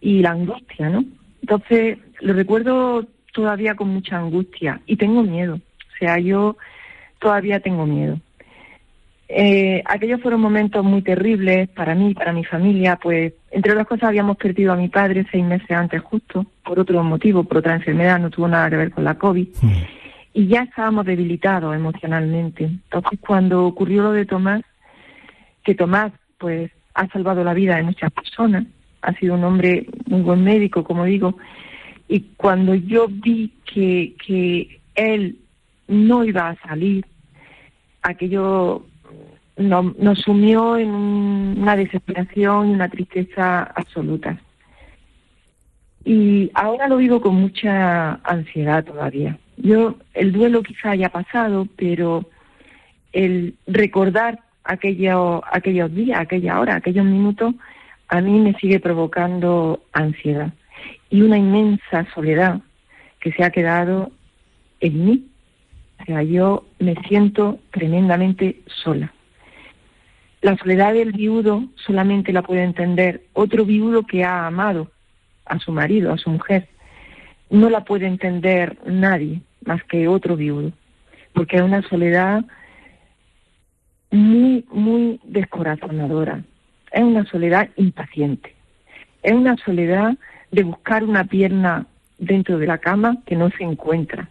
y 0.00 0.20
la 0.20 0.30
angustia, 0.30 0.88
¿no? 0.88 1.04
Entonces, 1.42 1.98
lo 2.20 2.32
recuerdo 2.32 3.06
todavía 3.32 3.74
con 3.74 3.88
mucha 3.88 4.16
angustia 4.18 4.80
y 4.86 4.96
tengo 4.96 5.22
miedo. 5.22 5.54
O 5.56 5.98
sea, 5.98 6.18
yo 6.18 6.56
todavía 7.18 7.60
tengo 7.60 7.86
miedo. 7.86 8.18
Eh, 9.28 9.82
aquellos 9.84 10.20
fueron 10.20 10.40
momentos 10.40 10.84
muy 10.84 11.02
terribles 11.02 11.68
para 11.70 11.94
mí, 11.94 12.14
para 12.14 12.32
mi 12.32 12.44
familia, 12.44 12.96
pues 12.96 13.32
entre 13.50 13.72
otras 13.72 13.88
cosas 13.88 14.10
habíamos 14.10 14.36
perdido 14.36 14.72
a 14.72 14.76
mi 14.76 14.88
padre 14.88 15.26
seis 15.32 15.44
meses 15.44 15.70
antes 15.72 16.00
justo, 16.00 16.46
por 16.64 16.78
otro 16.78 17.02
motivo, 17.02 17.42
por 17.42 17.58
otra 17.58 17.74
enfermedad, 17.74 18.20
no 18.20 18.30
tuvo 18.30 18.46
nada 18.46 18.70
que 18.70 18.76
ver 18.76 18.92
con 18.92 19.02
la 19.02 19.18
COVID, 19.18 19.48
y 20.32 20.46
ya 20.46 20.62
estábamos 20.62 21.06
debilitados 21.06 21.74
emocionalmente. 21.74 22.64
Entonces 22.64 23.18
cuando 23.18 23.66
ocurrió 23.66 24.04
lo 24.04 24.12
de 24.12 24.26
Tomás, 24.26 24.62
que 25.64 25.74
Tomás 25.74 26.12
pues 26.38 26.70
ha 26.94 27.08
salvado 27.08 27.42
la 27.42 27.54
vida 27.54 27.76
de 27.76 27.82
muchas 27.82 28.12
personas, 28.12 28.64
ha 29.02 29.12
sido 29.14 29.34
un 29.34 29.42
hombre 29.42 29.86
muy 30.06 30.20
buen 30.20 30.44
médico, 30.44 30.84
como 30.84 31.04
digo, 31.04 31.36
y 32.08 32.20
cuando 32.36 32.74
yo 32.74 33.08
vi 33.08 33.52
que, 33.64 34.14
que 34.24 34.80
él 34.94 35.36
no 35.88 36.24
iba 36.24 36.48
a 36.50 36.56
salir, 36.56 37.04
aquello 38.02 38.84
no- 39.56 39.94
nos 39.98 40.20
sumió 40.20 40.76
en 40.76 40.90
un- 40.90 41.54
una 41.58 41.76
desesperación 41.76 42.70
y 42.70 42.74
una 42.74 42.88
tristeza 42.88 43.62
absoluta. 43.62 44.38
Y 46.04 46.50
ahora 46.54 46.86
lo 46.88 46.98
vivo 46.98 47.20
con 47.20 47.34
mucha 47.34 48.14
ansiedad 48.22 48.84
todavía. 48.84 49.38
Yo, 49.56 49.96
el 50.14 50.32
duelo 50.32 50.62
quizá 50.62 50.90
haya 50.90 51.08
pasado, 51.08 51.66
pero 51.76 52.28
el 53.12 53.54
recordar 53.66 54.38
aquello, 54.62 55.42
aquellos 55.50 55.92
días, 55.94 56.20
aquella 56.20 56.60
hora, 56.60 56.76
aquellos 56.76 57.04
minutos, 57.04 57.54
a 58.08 58.20
mí 58.20 58.38
me 58.38 58.54
sigue 58.54 58.78
provocando 58.78 59.82
ansiedad 59.92 60.52
y 61.10 61.22
una 61.22 61.38
inmensa 61.38 62.06
soledad 62.14 62.60
que 63.20 63.32
se 63.32 63.44
ha 63.44 63.50
quedado 63.50 64.10
en 64.80 65.04
mí. 65.04 65.26
O 66.00 66.04
sea, 66.04 66.22
yo 66.22 66.64
me 66.78 66.94
siento 67.08 67.58
tremendamente 67.70 68.60
sola. 68.66 69.12
La 70.42 70.56
soledad 70.58 70.92
del 70.94 71.12
viudo 71.12 71.64
solamente 71.74 72.32
la 72.32 72.42
puede 72.42 72.62
entender 72.62 73.24
otro 73.32 73.64
viudo 73.64 74.04
que 74.04 74.24
ha 74.24 74.46
amado 74.46 74.90
a 75.46 75.58
su 75.58 75.72
marido, 75.72 76.12
a 76.12 76.18
su 76.18 76.30
mujer. 76.30 76.68
No 77.50 77.70
la 77.70 77.84
puede 77.84 78.06
entender 78.06 78.76
nadie 78.86 79.40
más 79.64 79.82
que 79.84 80.06
otro 80.08 80.36
viudo, 80.36 80.72
porque 81.32 81.56
es 81.56 81.62
una 81.62 81.82
soledad 81.82 82.44
muy, 84.10 84.64
muy 84.70 85.20
descorazonadora. 85.24 86.42
Es 86.92 87.02
una 87.02 87.24
soledad 87.24 87.68
impaciente. 87.76 88.54
Es 89.22 89.32
una 89.32 89.56
soledad 89.56 90.16
de 90.50 90.62
buscar 90.62 91.04
una 91.04 91.24
pierna 91.24 91.86
dentro 92.18 92.58
de 92.58 92.66
la 92.66 92.78
cama 92.78 93.18
que 93.26 93.36
no 93.36 93.50
se 93.50 93.64
encuentra. 93.64 94.28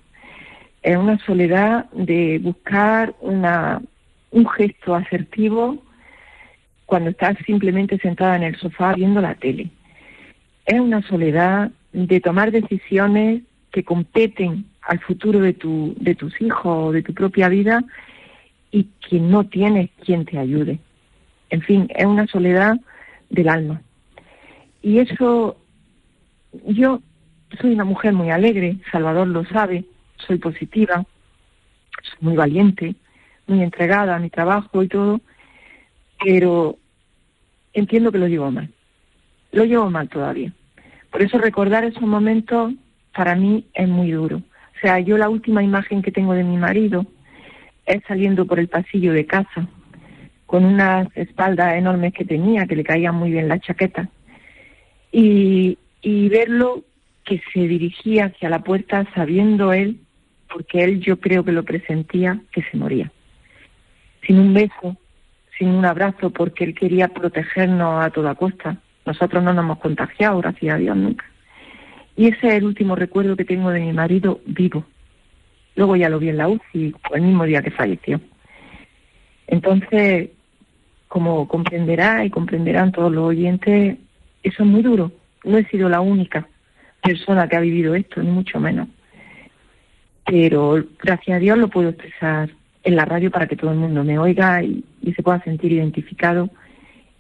Es 0.82 0.98
una 0.98 1.18
soledad 1.26 1.90
de 1.92 2.40
buscar 2.40 3.16
una, 3.22 3.82
un 4.32 4.48
gesto 4.48 4.96
asertivo 4.96 5.84
cuando 6.86 7.10
estás 7.10 7.38
simplemente 7.46 7.98
sentada 7.98 8.36
en 8.36 8.44
el 8.44 8.56
sofá 8.58 8.94
viendo 8.94 9.22
la 9.22 9.36
tele. 9.36 9.70
Es 10.66 10.80
una 10.80 11.02
soledad 11.04 11.72
de 11.92 12.20
tomar 12.20 12.52
decisiones 12.52 13.42
que 13.72 13.84
competen 13.84 14.66
al 14.82 15.00
futuro 15.00 15.40
de, 15.40 15.54
tu, 15.54 15.96
de 16.00 16.16
tus 16.16 16.40
hijos 16.42 16.88
o 16.88 16.92
de 16.92 17.02
tu 17.02 17.14
propia 17.14 17.50
vida 17.50 17.84
y 18.72 18.88
que 19.10 19.20
no 19.20 19.46
tienes 19.46 19.90
quien 20.04 20.26
te 20.26 20.38
ayude. 20.38 20.80
En 21.50 21.62
fin, 21.62 21.88
es 21.96 22.06
una 22.06 22.28
soledad 22.28 22.76
del 23.30 23.50
alma. 23.50 23.82
Y 24.82 25.00
eso, 25.00 25.58
yo 26.66 27.02
soy 27.60 27.74
una 27.74 27.86
mujer 27.86 28.14
muy 28.14 28.32
alegre, 28.32 28.78
Salvador 28.92 29.28
lo 29.28 29.46
sabe, 29.46 29.86
soy 30.18 30.38
positiva, 30.38 31.06
soy 32.02 32.18
muy 32.22 32.36
valiente, 32.36 32.96
muy 33.48 33.62
entregada 33.62 34.16
a 34.16 34.20
mi 34.20 34.30
trabajo 34.30 34.84
y 34.84 34.88
todo, 34.88 35.22
pero 36.24 36.78
entiendo 37.74 38.12
que 38.12 38.18
lo 38.18 38.28
llevo 38.28 38.52
mal. 38.52 38.70
Lo 39.52 39.64
llevo 39.64 39.90
mal 39.90 40.10
todavía. 40.10 40.52
Por 41.12 41.22
eso 41.22 41.38
recordar 41.38 41.86
esos 41.86 42.04
momentos 42.04 42.74
para 43.16 43.36
mí 43.36 43.66
es 43.74 43.88
muy 43.88 44.12
duro. 44.12 44.38
O 44.38 44.80
sea, 44.82 45.00
yo 45.00 45.18
la 45.18 45.30
última 45.30 45.64
imagen 45.64 46.02
que 46.02 46.12
tengo 46.12 46.34
de 46.34 46.44
mi 46.44 46.58
marido 46.58 47.06
es 47.86 48.02
saliendo 48.08 48.46
por 48.46 48.60
el 48.60 48.68
pasillo 48.68 49.14
de 49.14 49.26
casa 49.26 49.68
con 50.46 50.66
unas 50.66 51.08
espaldas 51.16 51.76
enormes 51.76 52.14
que 52.14 52.26
tenía, 52.26 52.68
que 52.68 52.76
le 52.76 52.84
caían 52.84 53.16
muy 53.16 53.32
bien 53.32 53.48
la 53.48 53.60
chaqueta, 53.60 54.10
y, 55.12 55.78
y 56.06 56.30
verlo 56.30 56.84
que 57.24 57.42
se 57.52 57.62
dirigía 57.62 58.26
hacia 58.26 58.48
la 58.48 58.60
puerta 58.60 59.08
sabiendo 59.16 59.74
él, 59.74 60.00
porque 60.48 60.84
él 60.84 61.00
yo 61.00 61.20
creo 61.20 61.44
que 61.44 61.52
lo 61.52 61.64
presentía, 61.64 62.40
que 62.52 62.62
se 62.62 62.78
moría. 62.78 63.12
Sin 64.22 64.38
un 64.38 64.54
beso, 64.54 64.96
sin 65.58 65.70
un 65.70 65.84
abrazo, 65.84 66.30
porque 66.30 66.64
él 66.64 66.76
quería 66.76 67.08
protegernos 67.08 68.06
a 68.06 68.12
toda 68.12 68.36
costa. 68.36 68.78
Nosotros 69.04 69.44
no 69.44 69.52
nos 69.52 69.66
hemos 69.66 69.80
contagiado, 69.80 70.38
gracias 70.38 70.76
a 70.76 70.78
Dios, 70.78 70.96
nunca. 70.96 71.26
Y 72.16 72.28
ese 72.28 72.50
es 72.50 72.54
el 72.54 72.66
último 72.66 72.96
recuerdo 72.96 73.36
que 73.36 73.44
tengo 73.44 73.72
de 73.72 73.80
mi 73.80 73.92
marido 73.92 74.42
vivo. 74.46 74.86
Luego 75.76 75.96
ya 75.96 76.08
lo 76.08 76.20
vi 76.20 76.30
en 76.30 76.38
la 76.38 76.50
UCI, 76.50 76.94
el 77.16 77.22
mismo 77.24 77.46
día 77.46 77.64
que 77.64 77.72
falleció. 77.72 78.22
Entonces, 79.48 80.30
como 81.08 81.48
comprenderá 81.48 82.24
y 82.24 82.30
comprenderán 82.30 82.92
todos 82.92 83.12
los 83.12 83.24
oyentes, 83.24 83.98
eso 84.44 84.64
es 84.64 84.70
muy 84.70 84.84
duro. 84.84 85.12
No 85.46 85.58
he 85.58 85.66
sido 85.70 85.90
la 85.90 86.02
única 86.02 86.48
persona 87.02 87.48
que 87.48 87.56
ha 87.56 87.60
vivido 87.60 87.96
esto, 87.96 88.22
ni 88.22 88.32
mucho 88.32 88.60
menos. 88.60 88.88
Pero 90.26 90.84
gracias 91.00 91.38
a 91.38 91.40
Dios 91.40 91.58
lo 91.58 91.70
puedo 91.70 91.90
expresar 91.90 92.50
en 92.84 92.96
la 92.96 93.06
radio 93.06 93.32
para 93.32 93.48
que 93.48 93.56
todo 93.56 93.72
el 93.72 93.78
mundo 93.78 94.04
me 94.04 94.18
oiga 94.18 94.64
y, 94.64 94.84
se 95.16 95.24
pueda 95.24 95.42
sentir 95.44 95.72
identificado. 95.72 96.50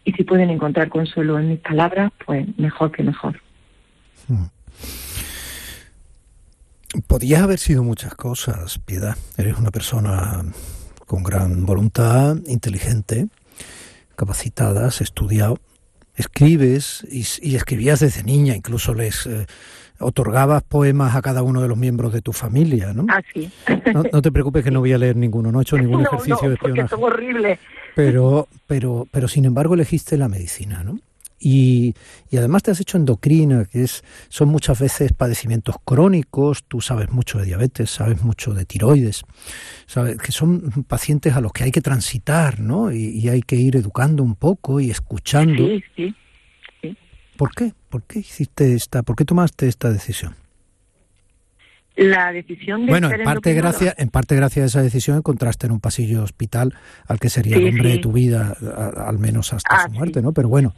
Y 0.03 0.11
si 0.13 0.23
pueden 0.23 0.49
encontrar 0.49 0.89
consuelo 0.89 1.39
en 1.39 1.49
mis 1.49 1.59
palabras, 1.59 2.11
pues 2.25 2.47
mejor 2.57 2.91
que 2.91 3.03
mejor. 3.03 3.39
Podías 7.07 7.41
haber 7.41 7.59
sido 7.59 7.83
muchas 7.83 8.15
cosas, 8.15 8.79
Piedad. 8.79 9.15
Eres 9.37 9.57
una 9.57 9.71
persona 9.71 10.43
con 11.05 11.23
gran 11.23 11.65
voluntad, 11.65 12.37
inteligente, 12.47 13.27
capacitada, 14.15 14.87
has 14.87 15.01
estudiado, 15.01 15.59
escribes 16.15 17.05
y, 17.09 17.25
y 17.41 17.55
escribías 17.55 17.99
desde 17.99 18.23
niña, 18.23 18.55
incluso 18.55 18.93
les 18.93 19.25
eh, 19.25 19.45
otorgabas 19.99 20.63
poemas 20.63 21.15
a 21.15 21.21
cada 21.21 21.43
uno 21.43 21.61
de 21.61 21.67
los 21.67 21.77
miembros 21.77 22.13
de 22.13 22.21
tu 22.21 22.33
familia, 22.33 22.93
¿no? 22.93 23.05
Ah, 23.09 23.21
sí. 23.33 23.49
No, 23.93 24.03
no 24.11 24.21
te 24.21 24.31
preocupes 24.31 24.63
que 24.63 24.71
no 24.71 24.79
voy 24.79 24.93
a 24.93 24.97
leer 24.97 25.15
ninguno, 25.15 25.51
no 25.51 25.59
he 25.59 25.61
hecho 25.63 25.77
ningún 25.79 26.03
no, 26.03 26.07
ejercicio 26.07 26.37
no, 26.43 26.49
de 26.49 26.55
espionaje. 26.55 26.89
son 26.89 27.03
horribles. 27.03 27.59
Pero, 27.95 28.47
pero, 28.67 29.07
pero 29.11 29.27
sin 29.27 29.45
embargo 29.45 29.73
elegiste 29.73 30.17
la 30.17 30.27
medicina, 30.27 30.83
¿no? 30.83 30.99
Y, 31.47 31.93
y, 32.31 32.37
además 32.37 32.63
te 32.63 32.71
has 32.71 32.79
hecho 32.79 32.97
endocrina, 32.97 33.65
que 33.65 33.83
es, 33.83 34.03
son 34.29 34.49
muchas 34.49 34.79
veces 34.79 35.13
padecimientos 35.13 35.75
crónicos, 35.85 36.63
tú 36.63 36.81
sabes 36.81 37.11
mucho 37.11 37.37
de 37.37 37.45
diabetes, 37.45 37.91
sabes 37.91 38.23
mucho 38.23 38.55
de 38.55 38.65
tiroides, 38.65 39.21
sabes 39.85 40.17
que 40.17 40.31
son 40.31 40.83
pacientes 40.87 41.35
a 41.35 41.41
los 41.41 41.51
que 41.53 41.63
hay 41.63 41.71
que 41.71 41.81
transitar, 41.81 42.59
¿no? 42.59 42.91
Y, 42.91 43.09
y 43.09 43.29
hay 43.29 43.43
que 43.43 43.57
ir 43.57 43.75
educando 43.75 44.23
un 44.23 44.33
poco 44.33 44.79
y 44.79 44.89
escuchando. 44.89 45.67
Sí, 45.67 45.83
sí, 45.95 46.15
sí. 46.81 46.97
¿Por 47.37 47.51
qué? 47.53 47.73
¿Por 47.89 48.01
qué 48.01 48.19
hiciste 48.19 48.73
esta, 48.73 49.03
por 49.03 49.15
qué 49.15 49.23
tomaste 49.23 49.67
esta 49.67 49.91
decisión? 49.91 50.33
La 51.97 52.31
decisión 52.33 52.85
de 52.85 52.91
bueno, 52.91 53.09
en 53.09 53.23
parte 53.23 53.53
gracias, 53.53 53.95
en 53.97 54.09
parte 54.09 54.35
gracias 54.35 54.63
a 54.63 54.67
esa 54.67 54.81
decisión 54.81 55.17
encontraste 55.17 55.67
en 55.67 55.71
un 55.73 55.79
pasillo 55.79 56.23
hospital 56.23 56.73
al 57.07 57.19
que 57.19 57.29
sería 57.29 57.55
Sí, 57.57 57.63
el 57.63 57.69
hombre 57.69 57.89
sí. 57.91 57.95
de 57.97 58.01
tu 58.01 58.11
vida, 58.11 58.53
a- 58.75 59.07
al 59.07 59.17
menos 59.17 59.53
hasta 59.53 59.73
Ah, 59.75 59.83
su 59.85 59.91
sí. 59.91 59.97
muerte, 59.97 60.21
¿no? 60.21 60.33
Pero 60.33 60.49
bueno, 60.49 60.73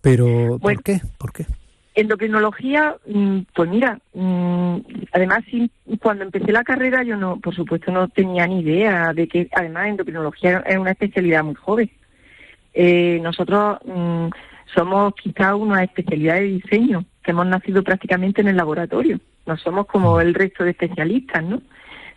pero 0.00 0.58
Bueno. 0.58 0.58
¿por 0.60 0.82
qué? 0.84 1.00
¿Por 1.18 1.32
qué? 1.32 1.46
Endocrinología, 1.94 2.96
mm, 3.06 3.38
pues 3.54 3.68
mira, 3.68 3.98
mm, 4.14 4.76
además 5.12 5.40
cuando 6.00 6.24
empecé 6.24 6.50
la 6.52 6.64
carrera 6.64 7.02
yo 7.02 7.16
no, 7.16 7.38
por 7.40 7.54
supuesto 7.54 7.90
no 7.92 8.08
tenía 8.08 8.46
ni 8.46 8.60
idea 8.60 9.12
de 9.12 9.28
que 9.28 9.48
además 9.54 9.88
endocrinología 9.88 10.62
es 10.66 10.78
una 10.78 10.92
especialidad 10.92 11.44
muy 11.44 11.54
joven. 11.54 11.90
Eh, 12.72 13.18
nosotros 13.22 13.78
mm, 13.84 14.28
somos 14.74 15.12
quizá 15.22 15.54
una 15.54 15.82
especialidad 15.84 16.36
de 16.36 16.42
diseño, 16.44 17.04
que 17.22 17.32
hemos 17.32 17.46
nacido 17.46 17.82
prácticamente 17.82 18.40
en 18.40 18.48
el 18.48 18.56
laboratorio. 18.56 19.20
No 19.46 19.56
somos 19.56 19.86
como 19.86 20.20
el 20.20 20.34
resto 20.34 20.64
de 20.64 20.70
especialistas, 20.70 21.42
¿no? 21.42 21.62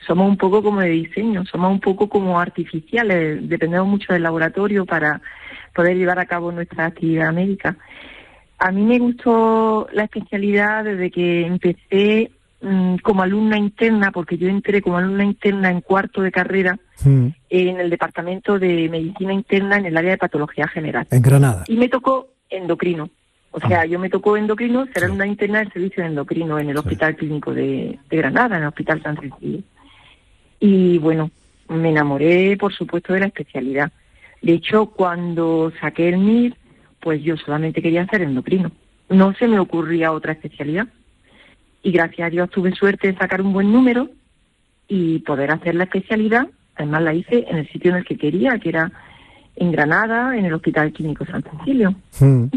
Somos 0.06 0.30
un 0.30 0.38
poco 0.38 0.62
como 0.62 0.82
de 0.82 0.90
diseño, 0.90 1.46
somos 1.46 1.72
un 1.72 1.80
poco 1.80 2.08
como 2.08 2.40
artificiales, 2.40 3.48
dependemos 3.50 3.88
mucho 3.88 4.14
del 4.14 4.24
laboratorio 4.24 4.86
para 4.86 5.22
poder 5.74 5.98
llevar 5.98 6.20
a 6.20 6.26
cabo 6.26 6.52
nuestra 6.52 6.86
actividad 6.86 7.34
médica. 7.34 7.76
A 8.60 8.72
mí 8.72 8.84
me 8.84 9.00
gustó 9.00 9.88
la 9.92 10.04
especialidad 10.04 10.84
desde 10.84 11.12
que 11.12 11.46
empecé 11.46 12.32
mm, 12.62 12.98
como 12.98 13.24
alumna 13.24 13.58
interna, 13.58 14.12
porque 14.12 14.38
yo 14.38 14.48
entré 14.48 14.82
como 14.82 14.98
alumna 14.98 15.26
interna 15.26 15.70
en 15.70 15.82
cuarto 15.82 16.22
de 16.22 16.32
carrera 16.32 16.78
en 17.50 17.80
el 17.80 17.90
departamento 17.90 18.58
de 18.58 18.88
medicina 18.90 19.34
interna 19.34 19.78
en 19.78 19.88
el 19.88 19.98
área 19.98 20.12
de 20.12 20.18
patología 20.18 20.68
general. 20.68 21.08
En 21.12 21.22
Granada. 21.22 21.66
Y 21.68 21.76
me 21.76 21.90
tocó 21.90 22.30
endocrino. 22.50 23.10
O 23.58 23.68
sea, 23.70 23.86
yo 23.86 24.00
me 24.00 24.10
tocó 24.10 24.36
endocrino, 24.36 24.86
ser 24.88 24.98
Sí. 25.00 25.04
alumna 25.06 25.26
interna 25.28 25.60
del 25.60 25.72
servicio 25.72 26.04
de 26.04 26.10
endocrino 26.10 26.60
en 26.60 26.70
el 26.70 26.76
Sí. 26.76 26.80
Hospital 26.80 27.16
Clínico 27.16 27.54
de, 27.54 27.98
de 28.10 28.18
Granada, 28.18 28.58
en 28.58 28.64
el 28.64 28.68
Hospital 28.68 29.02
San 29.02 29.16
Cecilia. 29.18 29.62
Y 30.60 30.98
bueno, 30.98 31.32
me 31.70 31.90
enamoré, 31.90 32.58
por 32.58 32.74
supuesto, 32.74 33.14
de 33.14 33.22
la 33.22 33.28
especialidad. 33.28 33.92
De 34.42 34.54
hecho, 34.54 34.88
cuando 34.88 35.72
saqué 35.80 36.10
el 36.10 36.18
MIR, 36.18 36.56
pues 37.00 37.24
yo 37.24 37.38
solamente 37.38 37.82
quería 37.82 38.02
hacer 38.02 38.22
endocrino. 38.24 38.72
No 39.10 39.34
se 39.36 39.48
me 39.48 39.60
ocurría 39.60 40.12
otra 40.12 40.34
especialidad. 40.34 40.88
Y 41.82 41.92
gracias 41.92 42.28
a 42.28 42.30
Dios 42.32 42.50
tuve 42.50 42.74
suerte 42.76 43.08
de 43.12 43.18
sacar 43.18 43.42
un 43.42 43.54
buen 43.54 43.72
número 43.72 44.10
y 44.88 45.20
poder 45.20 45.52
hacer 45.52 45.76
la 45.76 45.86
especialidad. 45.86 46.48
Además 46.76 47.04
la 47.04 47.14
hice 47.14 47.46
en 47.48 47.58
el 47.58 47.70
sitio 47.70 47.92
en 47.92 47.98
el 47.98 48.06
que 48.06 48.18
quería, 48.18 48.60
que 48.60 48.70
era 48.70 48.92
en 49.56 49.72
Granada, 49.72 50.36
en 50.38 50.44
el 50.46 50.54
Hospital 50.54 50.92
Químico 50.92 51.26
San 51.26 51.42
Cecilio. 51.44 51.96
Mm. 52.20 52.46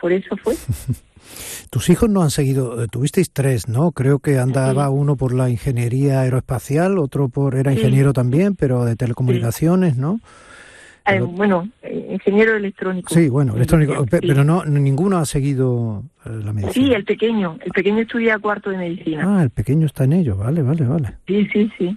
Por 0.00 0.12
eso 0.12 0.36
fue. 0.36 0.54
Tus 1.70 1.88
hijos 1.90 2.10
no 2.10 2.22
han 2.22 2.30
seguido, 2.30 2.82
eh, 2.82 2.88
tuvisteis 2.90 3.30
tres, 3.30 3.68
¿no? 3.68 3.92
Creo 3.92 4.18
que 4.18 4.38
andaba 4.38 4.90
uno 4.90 5.14
por 5.16 5.32
la 5.32 5.48
ingeniería 5.50 6.22
aeroespacial, 6.22 6.98
otro 6.98 7.28
por 7.28 7.54
era 7.54 7.70
Sí. 7.72 7.78
ingeniero 7.78 8.12
también, 8.12 8.56
pero 8.56 8.84
de 8.84 8.96
telecomunicaciones, 8.96 9.96
¿no? 9.96 10.20
Eh, 11.06 11.12
Pero- 11.14 11.28
bueno, 11.28 11.68
eh, 11.82 12.08
ingeniero 12.12 12.56
electrónico. 12.56 13.14
Sí, 13.14 13.28
bueno, 13.28 13.54
electrónico, 13.56 14.04
pero 14.10 14.42
no 14.44 14.64
ninguno 14.64 15.18
ha 15.18 15.24
seguido 15.24 16.02
eh, 16.26 16.30
la 16.44 16.52
medicina. 16.52 16.72
Sí, 16.72 16.92
el 16.92 17.04
pequeño. 17.04 17.58
El 17.64 17.70
pequeño 17.72 18.00
estudia 18.02 18.38
cuarto 18.38 18.70
de 18.70 18.76
medicina. 18.78 19.24
Ah, 19.38 19.42
el 19.42 19.50
pequeño 19.50 19.86
está 19.86 20.04
en 20.04 20.14
ello, 20.14 20.36
vale, 20.36 20.62
vale, 20.62 20.84
vale. 20.84 21.14
Sí, 21.26 21.48
sí, 21.52 21.70
sí. 21.78 21.96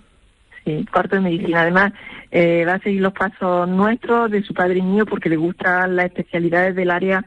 Sí, 0.66 0.86
cuarto 0.94 1.16
de 1.16 1.22
medicina. 1.22 1.62
Además, 1.64 1.92
eh, 2.32 2.64
va 2.66 2.76
a 2.76 2.80
seguir 2.80 3.02
los 3.02 3.12
pasos 3.14 3.68
nuestros, 3.68 4.32
de 4.32 4.42
su 4.44 4.54
padre 4.54 4.78
y 4.78 4.82
mío, 4.82 5.06
porque 5.06 5.28
le 5.30 5.36
gustan 5.36 5.96
las 5.98 6.06
especialidades 6.06 6.74
del 6.76 6.90
área 6.92 7.26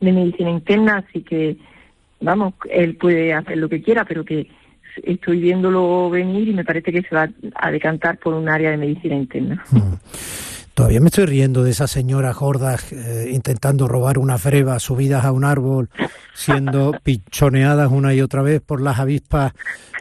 de 0.00 0.12
medicina 0.12 0.50
interna, 0.50 1.04
así 1.06 1.22
que, 1.22 1.56
vamos, 2.20 2.54
él 2.70 2.96
puede 2.96 3.32
hacer 3.32 3.58
lo 3.58 3.68
que 3.68 3.82
quiera, 3.82 4.04
pero 4.04 4.24
que 4.24 4.48
estoy 5.02 5.40
viéndolo 5.40 6.10
venir 6.10 6.48
y 6.48 6.52
me 6.54 6.64
parece 6.64 6.92
que 6.92 7.02
se 7.02 7.14
va 7.14 7.28
a 7.54 7.70
decantar 7.70 8.18
por 8.18 8.34
un 8.34 8.48
área 8.48 8.70
de 8.70 8.76
medicina 8.76 9.16
interna. 9.16 9.64
Mm. 9.70 9.94
Todavía 10.74 11.00
me 11.00 11.08
estoy 11.08 11.26
riendo 11.26 11.62
de 11.62 11.72
esas 11.72 11.90
señoras 11.90 12.36
gordas 12.36 12.92
eh, 12.92 13.30
intentando 13.32 13.86
robar 13.86 14.18
unas 14.18 14.42
brevas 14.42 14.82
subidas 14.82 15.24
a 15.24 15.32
un 15.32 15.44
árbol, 15.44 15.90
siendo 16.32 16.92
pichoneadas 17.02 17.90
una 17.90 18.14
y 18.14 18.20
otra 18.22 18.42
vez 18.42 18.62
por 18.62 18.80
las 18.80 18.98
avispas, 18.98 19.52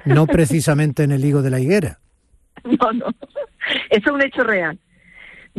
no 0.06 0.26
precisamente 0.26 1.04
en 1.04 1.12
el 1.12 1.26
higo 1.26 1.42
de 1.42 1.50
la 1.50 1.60
higuera. 1.60 2.00
No, 2.64 2.94
no. 2.94 3.08
Eso 3.90 4.10
es 4.10 4.12
un 4.12 4.22
hecho 4.22 4.44
real. 4.44 4.80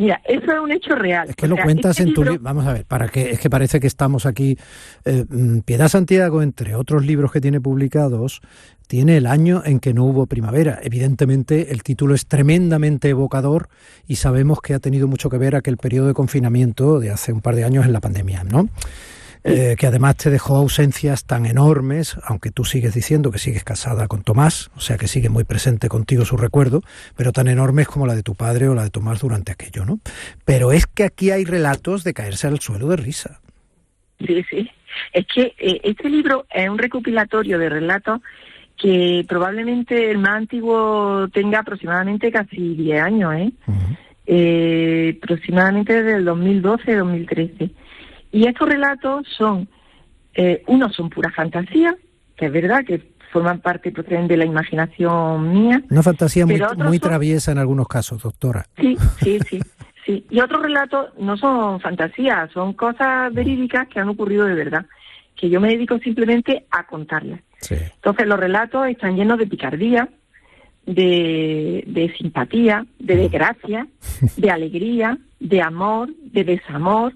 Mira, 0.01 0.19
eso 0.25 0.51
es 0.51 0.59
un 0.59 0.71
hecho 0.71 0.95
real. 0.95 1.29
Es 1.29 1.35
que 1.35 1.45
O 1.45 1.49
lo 1.49 1.55
sea, 1.55 1.63
cuentas 1.63 1.91
este 1.91 2.09
en 2.09 2.13
tu 2.15 2.21
libro- 2.21 2.31
libro. 2.33 2.43
Vamos 2.43 2.65
a 2.65 2.73
ver, 2.73 2.85
para 2.85 3.07
que 3.07 3.29
es 3.31 3.39
que 3.39 3.49
parece 3.49 3.79
que 3.79 3.87
estamos 3.87 4.25
aquí. 4.25 4.57
eh, 5.05 5.25
mm, 5.29 5.59
Piedad 5.59 5.87
Santiago, 5.89 6.41
entre 6.41 6.73
otros 6.75 7.05
libros 7.05 7.31
que 7.31 7.39
tiene 7.39 7.61
publicados, 7.61 8.41
tiene 8.87 9.17
el 9.17 9.27
año 9.27 9.61
en 9.63 9.79
que 9.79 9.93
no 9.93 10.03
hubo 10.05 10.25
primavera. 10.25 10.79
Evidentemente, 10.83 11.71
el 11.71 11.83
título 11.83 12.15
es 12.15 12.25
tremendamente 12.25 13.09
evocador 13.09 13.69
y 14.07 14.15
sabemos 14.15 14.59
que 14.61 14.73
ha 14.73 14.79
tenido 14.79 15.07
mucho 15.07 15.29
que 15.29 15.37
ver 15.37 15.55
aquel 15.55 15.77
periodo 15.77 16.07
de 16.07 16.13
confinamiento 16.13 16.99
de 16.99 17.11
hace 17.11 17.31
un 17.31 17.41
par 17.41 17.55
de 17.55 17.63
años 17.63 17.85
en 17.85 17.93
la 17.93 18.01
pandemia, 18.01 18.43
¿no? 18.43 18.69
Eh, 19.43 19.75
que 19.77 19.87
además 19.87 20.17
te 20.17 20.29
dejó 20.29 20.55
ausencias 20.57 21.25
tan 21.25 21.47
enormes, 21.47 22.15
aunque 22.23 22.51
tú 22.51 22.63
sigues 22.63 22.93
diciendo 22.93 23.31
que 23.31 23.39
sigues 23.39 23.63
casada 23.63 24.07
con 24.07 24.21
Tomás, 24.21 24.69
o 24.75 24.81
sea 24.81 24.97
que 24.97 25.07
sigue 25.07 25.29
muy 25.29 25.45
presente 25.45 25.89
contigo 25.89 26.25
su 26.25 26.37
recuerdo, 26.37 26.83
pero 27.15 27.31
tan 27.31 27.47
enormes 27.47 27.87
como 27.87 28.05
la 28.05 28.13
de 28.13 28.21
tu 28.21 28.35
padre 28.35 28.69
o 28.69 28.75
la 28.75 28.83
de 28.83 28.91
Tomás 28.91 29.21
durante 29.21 29.51
aquello, 29.51 29.83
¿no? 29.83 29.99
Pero 30.45 30.71
es 30.71 30.85
que 30.85 31.05
aquí 31.05 31.31
hay 31.31 31.43
relatos 31.43 32.03
de 32.03 32.13
caerse 32.13 32.45
al 32.45 32.59
suelo 32.59 32.87
de 32.89 32.97
risa. 32.97 33.41
Sí, 34.19 34.45
sí. 34.47 34.69
Es 35.11 35.25
que 35.25 35.55
eh, 35.57 35.81
este 35.83 36.07
libro 36.09 36.45
es 36.53 36.69
un 36.69 36.77
recopilatorio 36.77 37.57
de 37.57 37.69
relatos 37.69 38.21
que 38.77 39.25
probablemente 39.27 40.11
el 40.11 40.19
más 40.19 40.37
antiguo 40.37 41.27
tenga 41.33 41.59
aproximadamente 41.59 42.31
casi 42.31 42.75
10 42.75 43.01
años, 43.01 43.33
¿eh? 43.35 43.51
Ujú. 43.67 43.97
eh, 44.27 45.19
aproximadamente 45.23 46.03
desde 46.03 46.17
el 46.17 46.27
2012-2013. 46.27 47.71
Y 48.31 48.47
estos 48.47 48.67
relatos 48.69 49.27
son, 49.37 49.67
eh, 50.33 50.63
unos 50.67 50.95
son 50.95 51.09
pura 51.09 51.31
fantasía, 51.31 51.95
que 52.35 52.45
es 52.47 52.51
verdad 52.51 52.83
que 52.85 53.11
forman 53.31 53.59
parte, 53.61 53.91
proceden 53.91 54.27
de 54.27 54.37
la 54.37 54.45
imaginación 54.45 55.53
mía. 55.53 55.81
Una 55.89 56.03
fantasía 56.03 56.45
muy, 56.45 56.59
muy 56.77 56.97
son- 56.97 57.09
traviesa 57.09 57.51
en 57.51 57.57
algunos 57.59 57.87
casos, 57.87 58.21
doctora. 58.23 58.65
Sí, 58.77 58.97
sí, 59.21 59.39
sí, 59.49 59.59
sí. 60.05 60.25
Y 60.29 60.39
otros 60.41 60.61
relatos 60.61 61.09
no 61.17 61.37
son 61.37 61.79
fantasías, 61.79 62.51
son 62.51 62.73
cosas 62.73 63.33
verídicas 63.33 63.87
que 63.87 63.99
han 63.99 64.09
ocurrido 64.09 64.45
de 64.45 64.55
verdad, 64.55 64.85
que 65.35 65.49
yo 65.49 65.61
me 65.61 65.69
dedico 65.69 65.97
simplemente 65.99 66.65
a 66.71 66.85
contarlas. 66.85 67.39
Sí. 67.61 67.75
Entonces 67.95 68.27
los 68.27 68.39
relatos 68.39 68.87
están 68.87 69.15
llenos 69.15 69.37
de 69.37 69.47
picardía, 69.47 70.09
de, 70.85 71.83
de 71.87 72.13
simpatía, 72.17 72.85
de 72.99 73.15
desgracia, 73.15 73.87
de 74.35 74.51
alegría, 74.51 75.17
de 75.39 75.61
amor, 75.61 76.09
de 76.23 76.43
desamor. 76.43 77.13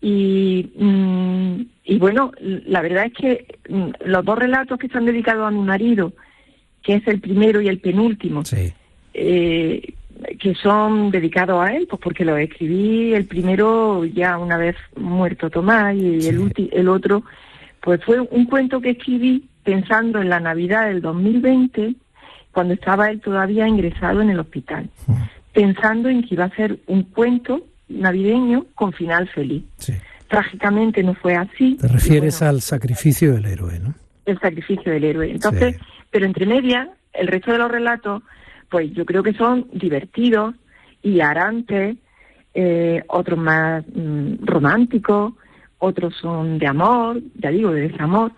Y, 0.00 0.70
mm, 0.76 1.60
y 1.84 1.98
bueno, 1.98 2.30
la 2.40 2.82
verdad 2.82 3.06
es 3.06 3.12
que 3.14 3.46
mm, 3.68 3.90
los 4.06 4.24
dos 4.24 4.38
relatos 4.38 4.78
que 4.78 4.86
están 4.86 5.04
dedicados 5.06 5.46
a 5.46 5.50
mi 5.50 5.60
marido, 5.62 6.12
que 6.82 6.94
es 6.94 7.06
el 7.08 7.20
primero 7.20 7.60
y 7.60 7.68
el 7.68 7.80
penúltimo, 7.80 8.44
Sí. 8.44 8.72
eh, 9.14 9.94
que 10.40 10.54
son 10.54 11.10
dedicados 11.10 11.60
a 11.64 11.74
él, 11.74 11.86
pues 11.88 12.00
porque 12.02 12.24
lo 12.24 12.36
escribí 12.36 13.12
el 13.14 13.26
primero 13.26 14.04
ya 14.04 14.38
una 14.38 14.56
vez 14.56 14.76
muerto 14.96 15.48
Tomás 15.50 15.94
y 15.96 16.20
Sí. 16.22 16.28
el, 16.28 16.40
ulti- 16.40 16.68
el 16.72 16.88
otro, 16.88 17.22
pues 17.80 18.02
fue 18.04 18.20
un 18.20 18.44
cuento 18.46 18.80
que 18.80 18.90
escribí 18.90 19.44
pensando 19.64 20.20
en 20.20 20.28
la 20.28 20.40
Navidad 20.40 20.86
del 20.88 21.00
2020, 21.02 21.94
cuando 22.52 22.74
estaba 22.74 23.10
él 23.10 23.20
todavía 23.20 23.68
ingresado 23.68 24.20
en 24.22 24.30
el 24.30 24.40
hospital, 24.40 24.88
Ujú. 25.06 25.18
pensando 25.52 26.08
en 26.08 26.22
que 26.22 26.34
iba 26.34 26.44
a 26.44 26.56
ser 26.56 26.78
un 26.86 27.02
cuento 27.02 27.62
navideño 27.88 28.66
con 28.74 28.92
final 28.92 29.28
feliz. 29.28 29.64
Sí. 29.78 29.94
Trágicamente 30.28 31.02
no 31.02 31.14
fue 31.14 31.34
así. 31.34 31.76
Te 31.80 31.86
y 31.86 31.90
refieres 31.90 32.38
bueno, 32.40 32.50
al 32.56 32.60
sacrificio 32.60 33.34
del 33.34 33.46
héroe, 33.46 33.78
¿no? 33.78 33.94
el 34.26 34.38
sacrificio 34.40 34.92
del 34.92 35.04
héroe. 35.04 35.30
Entonces, 35.30 35.76
Sí. 35.76 35.82
pero 36.10 36.26
entre 36.26 36.44
medias, 36.44 36.88
el 37.14 37.28
resto 37.28 37.50
de 37.50 37.58
los 37.58 37.70
relatos, 37.70 38.22
pues 38.68 38.92
yo 38.92 39.06
creo 39.06 39.22
que 39.22 39.32
son 39.32 39.66
divertidos, 39.72 40.54
hilarantes, 41.02 41.96
eh, 42.54 43.02
otros 43.08 43.38
más 43.38 43.84
mm, 43.94 44.44
románticos, 44.44 45.32
otros 45.78 46.14
son 46.20 46.58
de 46.58 46.66
amor, 46.66 47.20
ya 47.36 47.50
digo, 47.50 47.70
de 47.72 47.88
desamor. 47.88 48.32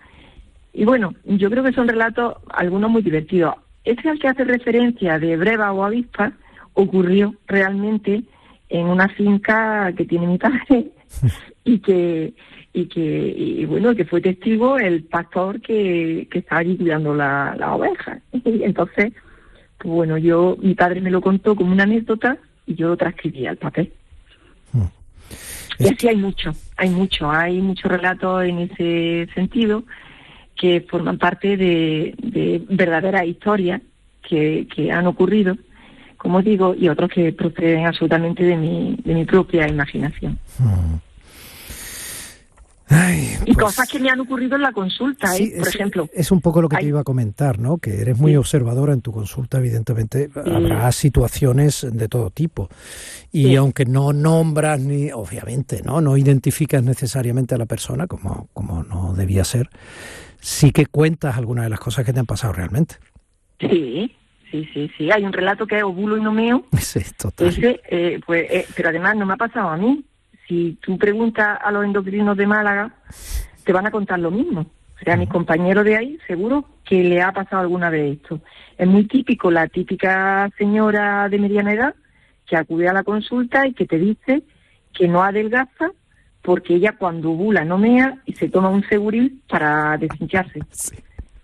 Y 0.73 0.85
bueno, 0.85 1.13
yo 1.25 1.49
creo 1.49 1.63
que 1.63 1.73
son 1.73 1.87
relatos, 1.87 2.35
algunos 2.53 2.89
muy 2.89 3.01
divertidos. 3.01 3.55
Este 3.83 4.07
al 4.09 4.19
que 4.19 4.27
hace 4.29 4.45
referencia 4.45 5.19
de 5.19 5.35
Breva 5.35 5.73
o 5.73 5.83
Avispa 5.83 6.31
ocurrió 6.73 7.35
realmente 7.47 8.23
en 8.71 8.87
una 8.87 9.09
finca 9.09 9.91
que 9.93 10.05
tiene 10.05 10.27
mi 10.27 10.37
padre 10.37 10.87
y 11.63 11.79
que 11.79 12.33
y 12.73 12.85
que 12.85 13.33
y 13.37 13.65
bueno 13.65 13.93
que 13.93 14.05
fue 14.05 14.21
testigo 14.21 14.77
el 14.77 15.03
pastor 15.03 15.59
que, 15.59 16.27
que 16.31 16.39
estaba 16.39 16.61
allí 16.61 16.77
cuidando 16.77 17.13
la, 17.13 17.55
la 17.59 17.75
oveja. 17.75 18.19
Y 18.45 18.63
entonces 18.63 19.13
pues 19.77 19.93
bueno 19.93 20.17
yo 20.17 20.57
mi 20.61 20.73
padre 20.73 21.01
me 21.01 21.11
lo 21.11 21.21
contó 21.21 21.55
como 21.55 21.71
una 21.71 21.83
anécdota 21.83 22.37
y 22.65 22.75
yo 22.75 22.87
lo 22.87 22.97
transcribí 22.97 23.45
al 23.45 23.57
papel. 23.57 23.91
Mm. 24.71 24.85
y 25.79 25.87
así 25.89 26.07
hay 26.07 26.15
mucho 26.15 26.53
hay 26.77 26.89
mucho 26.89 27.29
hay 27.29 27.59
muchos 27.61 27.91
relatos 27.91 28.45
en 28.45 28.59
ese 28.59 29.27
sentido 29.35 29.83
que 30.55 30.79
forman 30.89 31.17
parte 31.17 31.57
de, 31.57 32.13
de 32.19 32.63
verdaderas 32.69 33.25
historias 33.25 33.81
que, 34.21 34.67
que 34.73 34.91
han 34.91 35.07
ocurrido 35.07 35.57
como 36.21 36.41
digo 36.41 36.75
y 36.77 36.87
otros 36.87 37.09
que 37.09 37.33
proceden 37.33 37.85
absolutamente 37.87 38.43
de 38.43 38.55
mi 38.55 38.95
de 39.03 39.13
mi 39.15 39.25
propia 39.25 39.67
imaginación 39.67 40.37
Mm. 40.59 40.95
Ay, 42.93 43.37
y 43.45 43.53
pues- 43.53 43.67
cosas 43.67 43.87
que 43.89 43.99
me 43.99 44.09
han 44.09 44.19
ocurrido 44.19 44.57
en 44.57 44.63
la 44.63 44.73
consulta, 44.73 45.27
Sí, 45.27 45.43
¿eh? 45.45 45.59
por 45.59 45.67
es, 45.69 45.75
ejemplo. 45.75 46.09
Es 46.13 46.29
un 46.29 46.41
poco 46.41 46.61
lo 46.61 46.67
que 46.67 46.75
te 46.75 46.85
iba 46.85 46.99
a 46.99 47.03
comentar, 47.05 47.57
¿no? 47.57 47.77
Que 47.77 48.01
eres 48.01 48.17
muy 48.19 48.31
Sí. 48.33 48.35
observadora 48.37 48.91
en 48.91 48.99
tu 49.01 49.13
consulta, 49.13 49.59
evidentemente. 49.59 50.29
Habrá 50.35 50.91
situaciones 50.91 51.87
de 51.89 52.07
todo 52.09 52.31
tipo. 52.31 52.67
Y 53.31 53.45
Sí. 53.45 53.55
aunque 53.55 53.85
no 53.85 54.11
nombras 54.11 54.81
ni, 54.81 55.09
obviamente, 55.13 55.81
¿no? 55.85 56.01
No 56.01 56.17
identificas 56.17 56.83
necesariamente 56.83 57.55
a 57.55 57.57
la 57.57 57.65
persona, 57.65 58.07
como, 58.07 58.49
como 58.53 58.83
no 58.83 59.13
debía 59.13 59.45
ser, 59.45 59.69
sí 60.41 60.71
que 60.71 60.85
cuentas 60.85 61.37
algunas 61.37 61.63
de 61.63 61.69
las 61.69 61.79
cosas 61.79 62.03
que 62.05 62.11
te 62.11 62.19
han 62.19 62.25
pasado 62.25 62.51
realmente. 62.51 62.95
Sí, 63.61 64.11
sí, 64.51 64.69
sí, 64.73 64.91
sí. 64.97 65.11
Hay 65.11 65.23
un 65.23 65.33
relato 65.33 65.65
que 65.65 65.77
es 65.77 65.83
ovulo 65.83 66.17
y 66.17 66.21
no 66.21 66.31
meo. 66.31 66.65
Sí, 66.79 66.99
total. 67.17 67.47
Ese, 67.47 67.81
eh, 67.89 68.19
pues, 68.25 68.45
eh, 68.51 68.67
pero 68.75 68.89
además 68.89 69.15
no 69.15 69.25
me 69.25 69.33
ha 69.33 69.37
pasado 69.37 69.69
a 69.69 69.77
mí. 69.77 70.03
Si 70.47 70.77
tú 70.81 70.97
preguntas 70.97 71.57
a 71.63 71.71
los 71.71 71.85
endocrinos 71.85 72.35
de 72.35 72.45
Málaga, 72.45 72.93
te 73.63 73.71
van 73.71 73.87
a 73.87 73.91
contar 73.91 74.19
lo 74.19 74.31
mismo. 74.31 74.61
O 74.61 75.03
sea, 75.03 75.13
a 75.13 75.17
mis 75.17 75.29
compañeros 75.29 75.85
de 75.85 75.97
ahí, 75.97 76.19
seguro 76.27 76.65
que 76.83 77.03
le 77.03 77.21
ha 77.21 77.31
pasado 77.31 77.61
alguna 77.61 77.89
vez 77.89 78.17
esto. 78.17 78.41
Es 78.77 78.87
muy 78.87 79.05
típico, 79.05 79.49
la 79.49 79.67
típica 79.67 80.49
señora 80.57 81.29
de 81.29 81.39
mediana 81.39 81.73
edad 81.73 81.95
que 82.45 82.57
acude 82.57 82.89
a 82.89 82.93
la 82.93 83.03
consulta 83.03 83.65
y 83.65 83.73
que 83.73 83.85
te 83.87 83.97
dice 83.97 84.43
que 84.93 85.07
no 85.07 85.23
adelgaza 85.23 85.91
porque 86.41 86.75
ella 86.75 86.97
cuando 86.97 87.31
ovula 87.31 87.63
no 87.63 87.77
mea 87.77 88.17
y 88.25 88.33
se 88.33 88.49
toma 88.49 88.69
un 88.69 88.83
seguril 88.87 89.41
para 89.47 89.97
deshincharse. 89.97 90.59
Sí. 90.71 90.95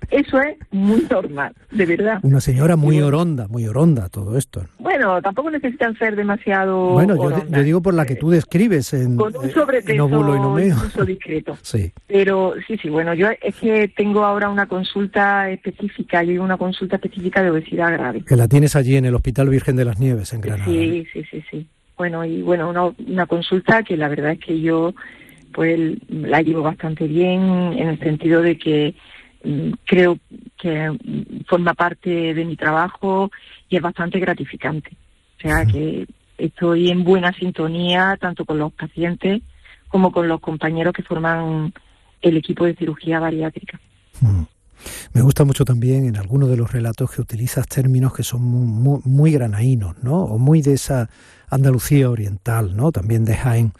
Eso 0.09 0.41
es 0.41 0.57
muy 0.71 1.05
normal, 1.09 1.53
de 1.71 1.85
verdad. 1.85 2.19
Una 2.23 2.39
señora 2.39 2.75
muy 2.75 3.01
oronda, 3.01 3.47
muy 3.49 3.67
oronda 3.67 4.07
todo 4.09 4.37
esto. 4.37 4.65
Bueno, 4.79 5.21
tampoco 5.21 5.51
necesitan 5.51 5.97
ser 5.97 6.15
demasiado. 6.15 6.91
Bueno, 6.91 7.15
yo, 7.15 7.63
digo 7.63 7.81
por 7.81 7.93
la 7.93 8.05
que 8.05 8.15
tú 8.15 8.29
describes 8.29 8.93
en, 8.93 9.17
Con 9.17 9.35
un 9.35 9.45
eh, 9.45 9.51
sobrepeso 9.51 10.05
en 10.05 10.59
y 10.59 10.67
incluso 10.67 11.05
discreto. 11.05 11.57
Sí. 11.67 11.91
Pero 12.07 12.53
sí, 12.65 12.77
sí, 12.77 12.89
bueno, 12.89 13.13
yo 13.13 13.27
es 13.41 13.55
que 13.55 13.89
tengo 13.89 14.23
ahora 14.23 14.49
una 14.49 14.67
consulta 14.67 15.49
específica, 15.49 16.23
yo 16.23 16.41
una 16.41 16.57
consulta 16.57 16.95
específica 16.95 17.43
de 17.43 17.51
obesidad 17.51 17.91
grave. 17.91 18.23
Que 18.25 18.37
la 18.37 18.47
tienes 18.47 18.75
allí 18.75 18.95
en 18.95 19.05
el 19.05 19.15
Hospital 19.15 19.49
Virgen 19.49 19.75
de 19.75 19.85
las 19.85 19.99
Nieves, 19.99 20.31
en 20.31 20.41
Granada. 20.41 20.71
Sí, 20.71 21.05
sí, 21.11 21.23
sí, 21.29 21.43
sí. 21.51 21.67
Bueno, 21.97 22.23
y 22.23 22.41
bueno, 22.41 22.69
una, 22.69 22.85
una 23.05 23.25
consulta 23.25 23.83
que 23.83 23.97
la 23.97 24.07
verdad 24.07 24.31
es 24.31 24.39
que 24.39 24.61
yo 24.61 24.93
pues 25.53 25.97
la 26.09 26.41
llevo 26.41 26.61
bastante 26.61 27.07
bien 27.07 27.41
en 27.77 27.87
el 27.87 27.99
sentido 27.99 28.41
de 28.41 28.57
que 28.57 28.93
creo 29.85 30.17
que 30.57 30.97
forma 31.47 31.73
parte 31.73 32.33
de 32.33 32.45
mi 32.45 32.55
trabajo 32.55 33.31
y 33.69 33.75
es 33.77 33.81
bastante 33.81 34.19
gratificante. 34.19 34.91
O 35.37 35.41
sea 35.41 35.65
que 35.65 36.07
estoy 36.37 36.89
en 36.89 37.03
buena 37.03 37.33
sintonía 37.33 38.17
tanto 38.19 38.45
con 38.45 38.57
los 38.57 38.71
pacientes 38.73 39.41
como 39.87 40.11
con 40.11 40.27
los 40.27 40.39
compañeros 40.39 40.93
que 40.93 41.03
forman 41.03 41.73
el 42.21 42.37
equipo 42.37 42.65
de 42.65 42.75
cirugía 42.75 43.19
bariátrica. 43.19 43.79
Mm. 44.21 44.43
Me 45.13 45.21
gusta 45.21 45.43
mucho 45.43 45.65
también 45.65 46.05
en 46.05 46.17
algunos 46.17 46.49
de 46.49 46.57
los 46.57 46.71
relatos 46.71 47.11
que 47.11 47.21
utilizas 47.21 47.67
términos 47.67 48.13
que 48.13 48.23
son 48.23 48.43
muy, 48.43 48.67
muy, 48.67 49.01
muy 49.05 49.31
granaínos, 49.31 49.95
¿no? 50.03 50.23
O 50.23 50.37
muy 50.37 50.61
de 50.61 50.73
esa 50.73 51.09
Andalucía 51.49 52.09
oriental, 52.09 52.75
¿no? 52.75 52.91
También 52.91 53.25
de 53.25 53.35
Jaén. 53.35 53.73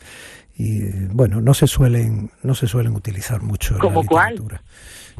Y 0.57 0.89
bueno, 1.13 1.39
no 1.39 1.53
se 1.53 1.67
suelen, 1.67 2.31
no 2.41 2.55
se 2.55 2.67
suelen 2.67 2.95
utilizar 2.95 3.41
mucho 3.43 3.75
en 3.75 3.79
¿Cómo 3.79 4.01
la 4.01 4.07
cuál? 4.07 4.41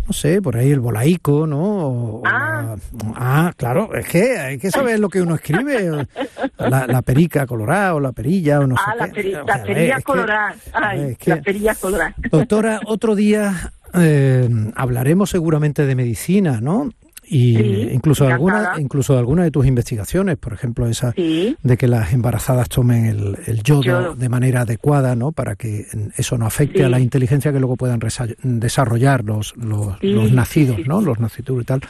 No 0.08 0.13
sé, 0.13 0.41
por 0.41 0.56
ahí 0.56 0.72
el 0.72 0.80
bolaico, 0.80 1.46
¿no? 1.46 1.60
O- 1.60 2.24
Ah. 2.26 2.76
la- 2.78 3.13
ah, 3.17 3.54
claro, 3.58 3.93
es 3.93 4.08
que 4.08 4.38
hay 4.39 4.58
que 4.58 4.72
saber 4.72 5.00
lo 5.00 5.10
que 5.10 5.22
uno 5.22 5.36
escribe. 5.36 6.08
La, 6.58 6.88
la 6.88 7.02
perica 7.02 7.46
colorada 7.46 7.93
o 7.96 8.00
la 8.00 8.12
perilla 8.13 8.60
o 8.62 8.67
no 8.67 8.76
ah, 8.80 8.91
sé 8.93 8.98
las 9.00 9.12
qué. 9.12 9.22
peri- 9.22 9.41
O 9.41 9.46
sea, 9.46 9.58
las 9.58 9.65
perillas 9.67 9.89
es 9.91 9.98
que- 9.98 10.04
coloradas. 10.12 10.56
Ay, 10.74 11.02
es 11.12 11.17
que- 11.17 11.30
las 11.32 11.39
perillas 11.43 11.78
coloradas. 11.78 12.15
Doctora, 12.32 12.80
otro 12.86 13.15
día 13.15 13.74
eh, 13.93 14.50
hablaremos 14.76 15.30
seguramente 15.30 15.86
de 15.86 15.96
medicina, 15.96 16.60
¿no? 16.62 16.89
Y 17.30 17.56
Sí, 17.58 17.90
incluso 17.92 18.26
alguna, 18.28 18.76
incluso 18.80 19.12
de 19.13 19.20
alguna 19.20 19.44
de 19.44 19.52
tus 19.52 19.66
investigaciones, 19.66 20.38
por 20.38 20.54
ejemplo, 20.54 20.88
esa 20.88 21.12
Sí, 21.12 21.58
de 21.62 21.76
que 21.78 21.88
las 21.90 22.13
embarazadas 22.13 22.70
tomen 22.70 23.06
el, 23.06 23.38
el 23.48 23.63
yodo, 23.63 23.82
Yodo. 23.84 24.16
de 24.16 24.30
manera 24.30 24.62
adecuada, 24.62 25.13
¿no? 25.16 25.34
Para 25.34 25.56
que 25.58 25.86
eso 26.16 26.38
no 26.38 26.46
afecte 26.46 26.80
Sí. 26.80 26.84
a 26.86 26.90
la 26.90 27.00
inteligencia 27.02 27.52
que 27.52 27.60
luego 27.60 27.76
puedan 27.76 28.00
desarrollar 28.44 29.26
los, 29.26 29.54
los, 29.58 30.02
nacidos, 30.32 30.80
¿no? 30.88 31.02
Los 31.02 31.20
nacidos 31.20 31.62
y 31.62 31.66
tal. 31.66 31.82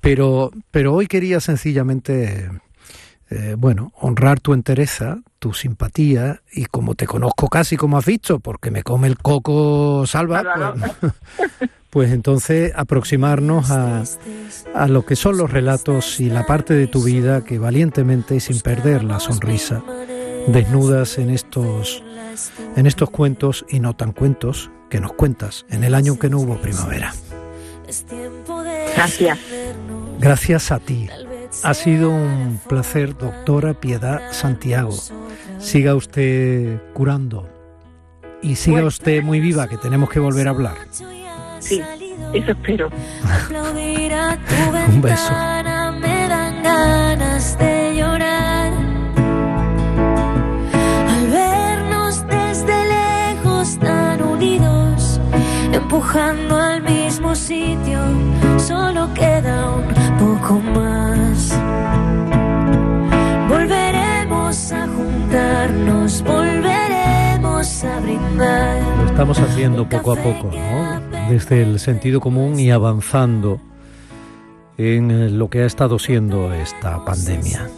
Pero, 0.00 0.50
pero 0.70 0.94
hoy 0.94 1.06
quería 1.06 1.38
sencillamente, 1.40 2.50
eh, 3.30 3.54
bueno, 3.58 3.92
honrar 4.00 4.40
tu 4.40 4.52
entereza, 4.54 5.18
tu 5.38 5.52
simpatía 5.52 6.40
y 6.52 6.64
como 6.64 6.94
te 6.94 7.06
conozco 7.06 7.48
casi 7.48 7.76
como 7.76 7.98
has 7.98 8.06
visto, 8.06 8.40
porque 8.40 8.70
me 8.70 8.82
come 8.82 9.06
el 9.08 9.18
coco 9.18 10.06
salva, 10.06 10.42
Salvador. 10.42 10.74
pues, 11.00 11.70
pues 11.92 12.10
entonces 12.10 12.72
aproximarnos 12.74 13.70
a, 13.70 14.02
a 14.74 14.88
lo 14.88 15.04
que 15.04 15.14
son 15.14 15.36
los 15.36 15.50
relatos 15.50 16.20
y 16.20 16.30
la 16.30 16.46
parte 16.46 16.72
de 16.72 16.86
tu 16.86 17.04
vida 17.04 17.44
que 17.44 17.58
valientemente 17.58 18.34
y 18.34 18.40
sin 18.40 18.60
perder 18.60 19.04
la 19.04 19.20
sonrisa 19.20 19.82
desnudas 20.46 21.18
en 21.18 21.28
estos 21.28 22.02
en 22.76 22.86
estos 22.86 23.10
cuentos 23.10 23.66
y 23.68 23.80
no 23.80 23.94
tan 23.94 24.12
cuentos 24.12 24.70
que 24.88 25.00
nos 25.00 25.12
cuentas 25.12 25.66
en 25.68 25.84
el 25.84 25.94
año 25.94 26.18
que 26.18 26.30
no 26.30 26.40
hubo 26.40 26.56
primavera. 26.56 27.12
gracias. 28.96 29.38
Gracias 30.18 30.72
a 30.72 30.78
ti. 30.78 31.10
Ha 31.62 31.74
sido 31.74 32.08
un 32.08 32.58
placer, 32.66 33.18
doctora 33.18 33.74
Piedad 33.74 34.32
Santiago. 34.32 34.96
Siga 35.58 35.94
usted 35.94 36.80
curando 36.94 37.46
y 38.40 38.56
siga 38.56 38.82
usted 38.82 39.22
muy 39.22 39.40
viva, 39.40 39.68
que 39.68 39.76
tenemos 39.76 40.08
que 40.08 40.20
volver 40.20 40.48
a 40.48 40.52
hablar. 40.52 40.76
Sí, 41.62 41.80
eso 42.34 42.50
espero. 42.50 42.90
Un 44.88 45.00
beso. 45.00 45.32
me 46.00 46.28
dan 46.28 46.62
ganas 46.62 47.56
de 47.56 47.94
llorar. 47.96 48.72
Al 51.14 51.26
vernos 51.28 52.26
desde 52.26 52.74
lejos 52.88 53.78
tan 53.78 54.22
unidos, 54.22 55.20
empujando 55.72 56.56
al 56.56 56.82
mismo 56.82 57.32
sitio, 57.36 58.00
solo 58.58 59.08
queda 59.14 59.70
un 59.70 59.88
poco 60.18 60.58
más. 60.74 61.56
Volveremos 63.48 64.72
a 64.72 64.88
juntarnos, 64.88 66.22
volveremos 66.22 67.84
a 67.84 68.00
brindar. 68.00 68.82
Lo 68.98 69.06
estamos 69.06 69.38
haciendo 69.38 69.88
poco 69.88 70.12
a 70.12 70.16
poco, 70.16 70.50
¿no? 70.50 71.11
Desde 71.32 71.62
el 71.62 71.80
sentido 71.80 72.20
común 72.20 72.60
y 72.60 72.70
avanzando 72.70 73.58
en 74.76 75.10
eh, 75.10 75.30
lo 75.30 75.48
que 75.48 75.62
ha 75.62 75.64
estado 75.64 75.98
siendo 75.98 76.52
esta 76.52 77.02
pandemia. 77.06 77.70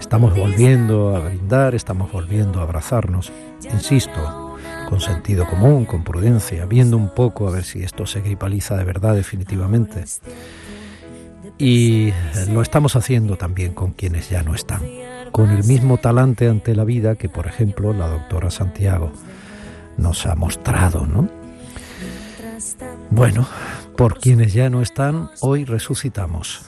Estamos 0.00 0.34
volviendo 0.34 1.14
a 1.14 1.18
brindar, 1.18 1.74
estamos 1.74 2.10
volviendo 2.10 2.60
a 2.60 2.62
abrazarnos, 2.62 3.30
insisto, 3.70 4.56
con 4.88 4.98
sentido 5.02 5.46
común, 5.46 5.84
con 5.84 6.04
prudencia, 6.04 6.64
viendo 6.64 6.96
un 6.96 7.10
poco 7.10 7.48
a 7.48 7.50
ver 7.50 7.64
si 7.64 7.82
esto 7.82 8.06
se 8.06 8.22
gripaliza 8.22 8.78
de 8.78 8.84
verdad 8.84 9.14
definitivamente. 9.14 10.02
Y 11.58 12.08
eh, 12.08 12.14
lo 12.50 12.62
estamos 12.62 12.96
haciendo 12.96 13.36
también 13.36 13.74
con 13.74 13.92
quienes 13.92 14.30
ya 14.30 14.42
no 14.42 14.54
están, 14.54 14.80
con 15.32 15.50
el 15.50 15.64
mismo 15.64 15.98
talante 15.98 16.48
ante 16.48 16.74
la 16.74 16.84
vida 16.84 17.16
que, 17.16 17.28
por 17.28 17.46
ejemplo, 17.46 17.92
la 17.92 18.08
doctora 18.08 18.50
Santiago 18.50 19.12
nos 19.98 20.24
ha 20.24 20.34
mostrado, 20.34 21.06
¿no? 21.06 21.43
Bueno, 23.10 23.46
por 23.96 24.18
quienes 24.18 24.52
ya 24.52 24.70
no 24.70 24.82
están, 24.82 25.30
hoy 25.40 25.64
resucitamos. 25.64 26.62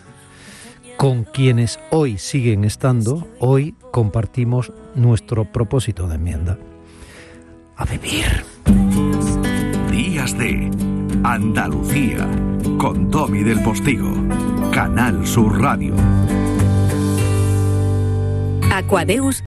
Con 0.97 1.25
quienes 1.25 1.79
hoy 1.91 2.19
siguen 2.19 2.65
estando, 2.65 3.29
hoy 3.39 3.75
compartimos 3.93 4.73
nuestro 4.95 5.45
propósito 5.45 6.09
de 6.09 6.15
enmienda. 6.15 6.59
A 7.77 7.85
vivir. 7.85 8.45
Días 9.91 10.37
de 10.39 10.71
Andalucía 11.23 12.27
con 12.79 13.11
Domi 13.11 13.43
del 13.43 13.63
Postigo, 13.63 14.13
Canal 14.73 15.27
Sur 15.27 15.61
Radio. 15.61 15.95
Aquadeus 18.73 19.43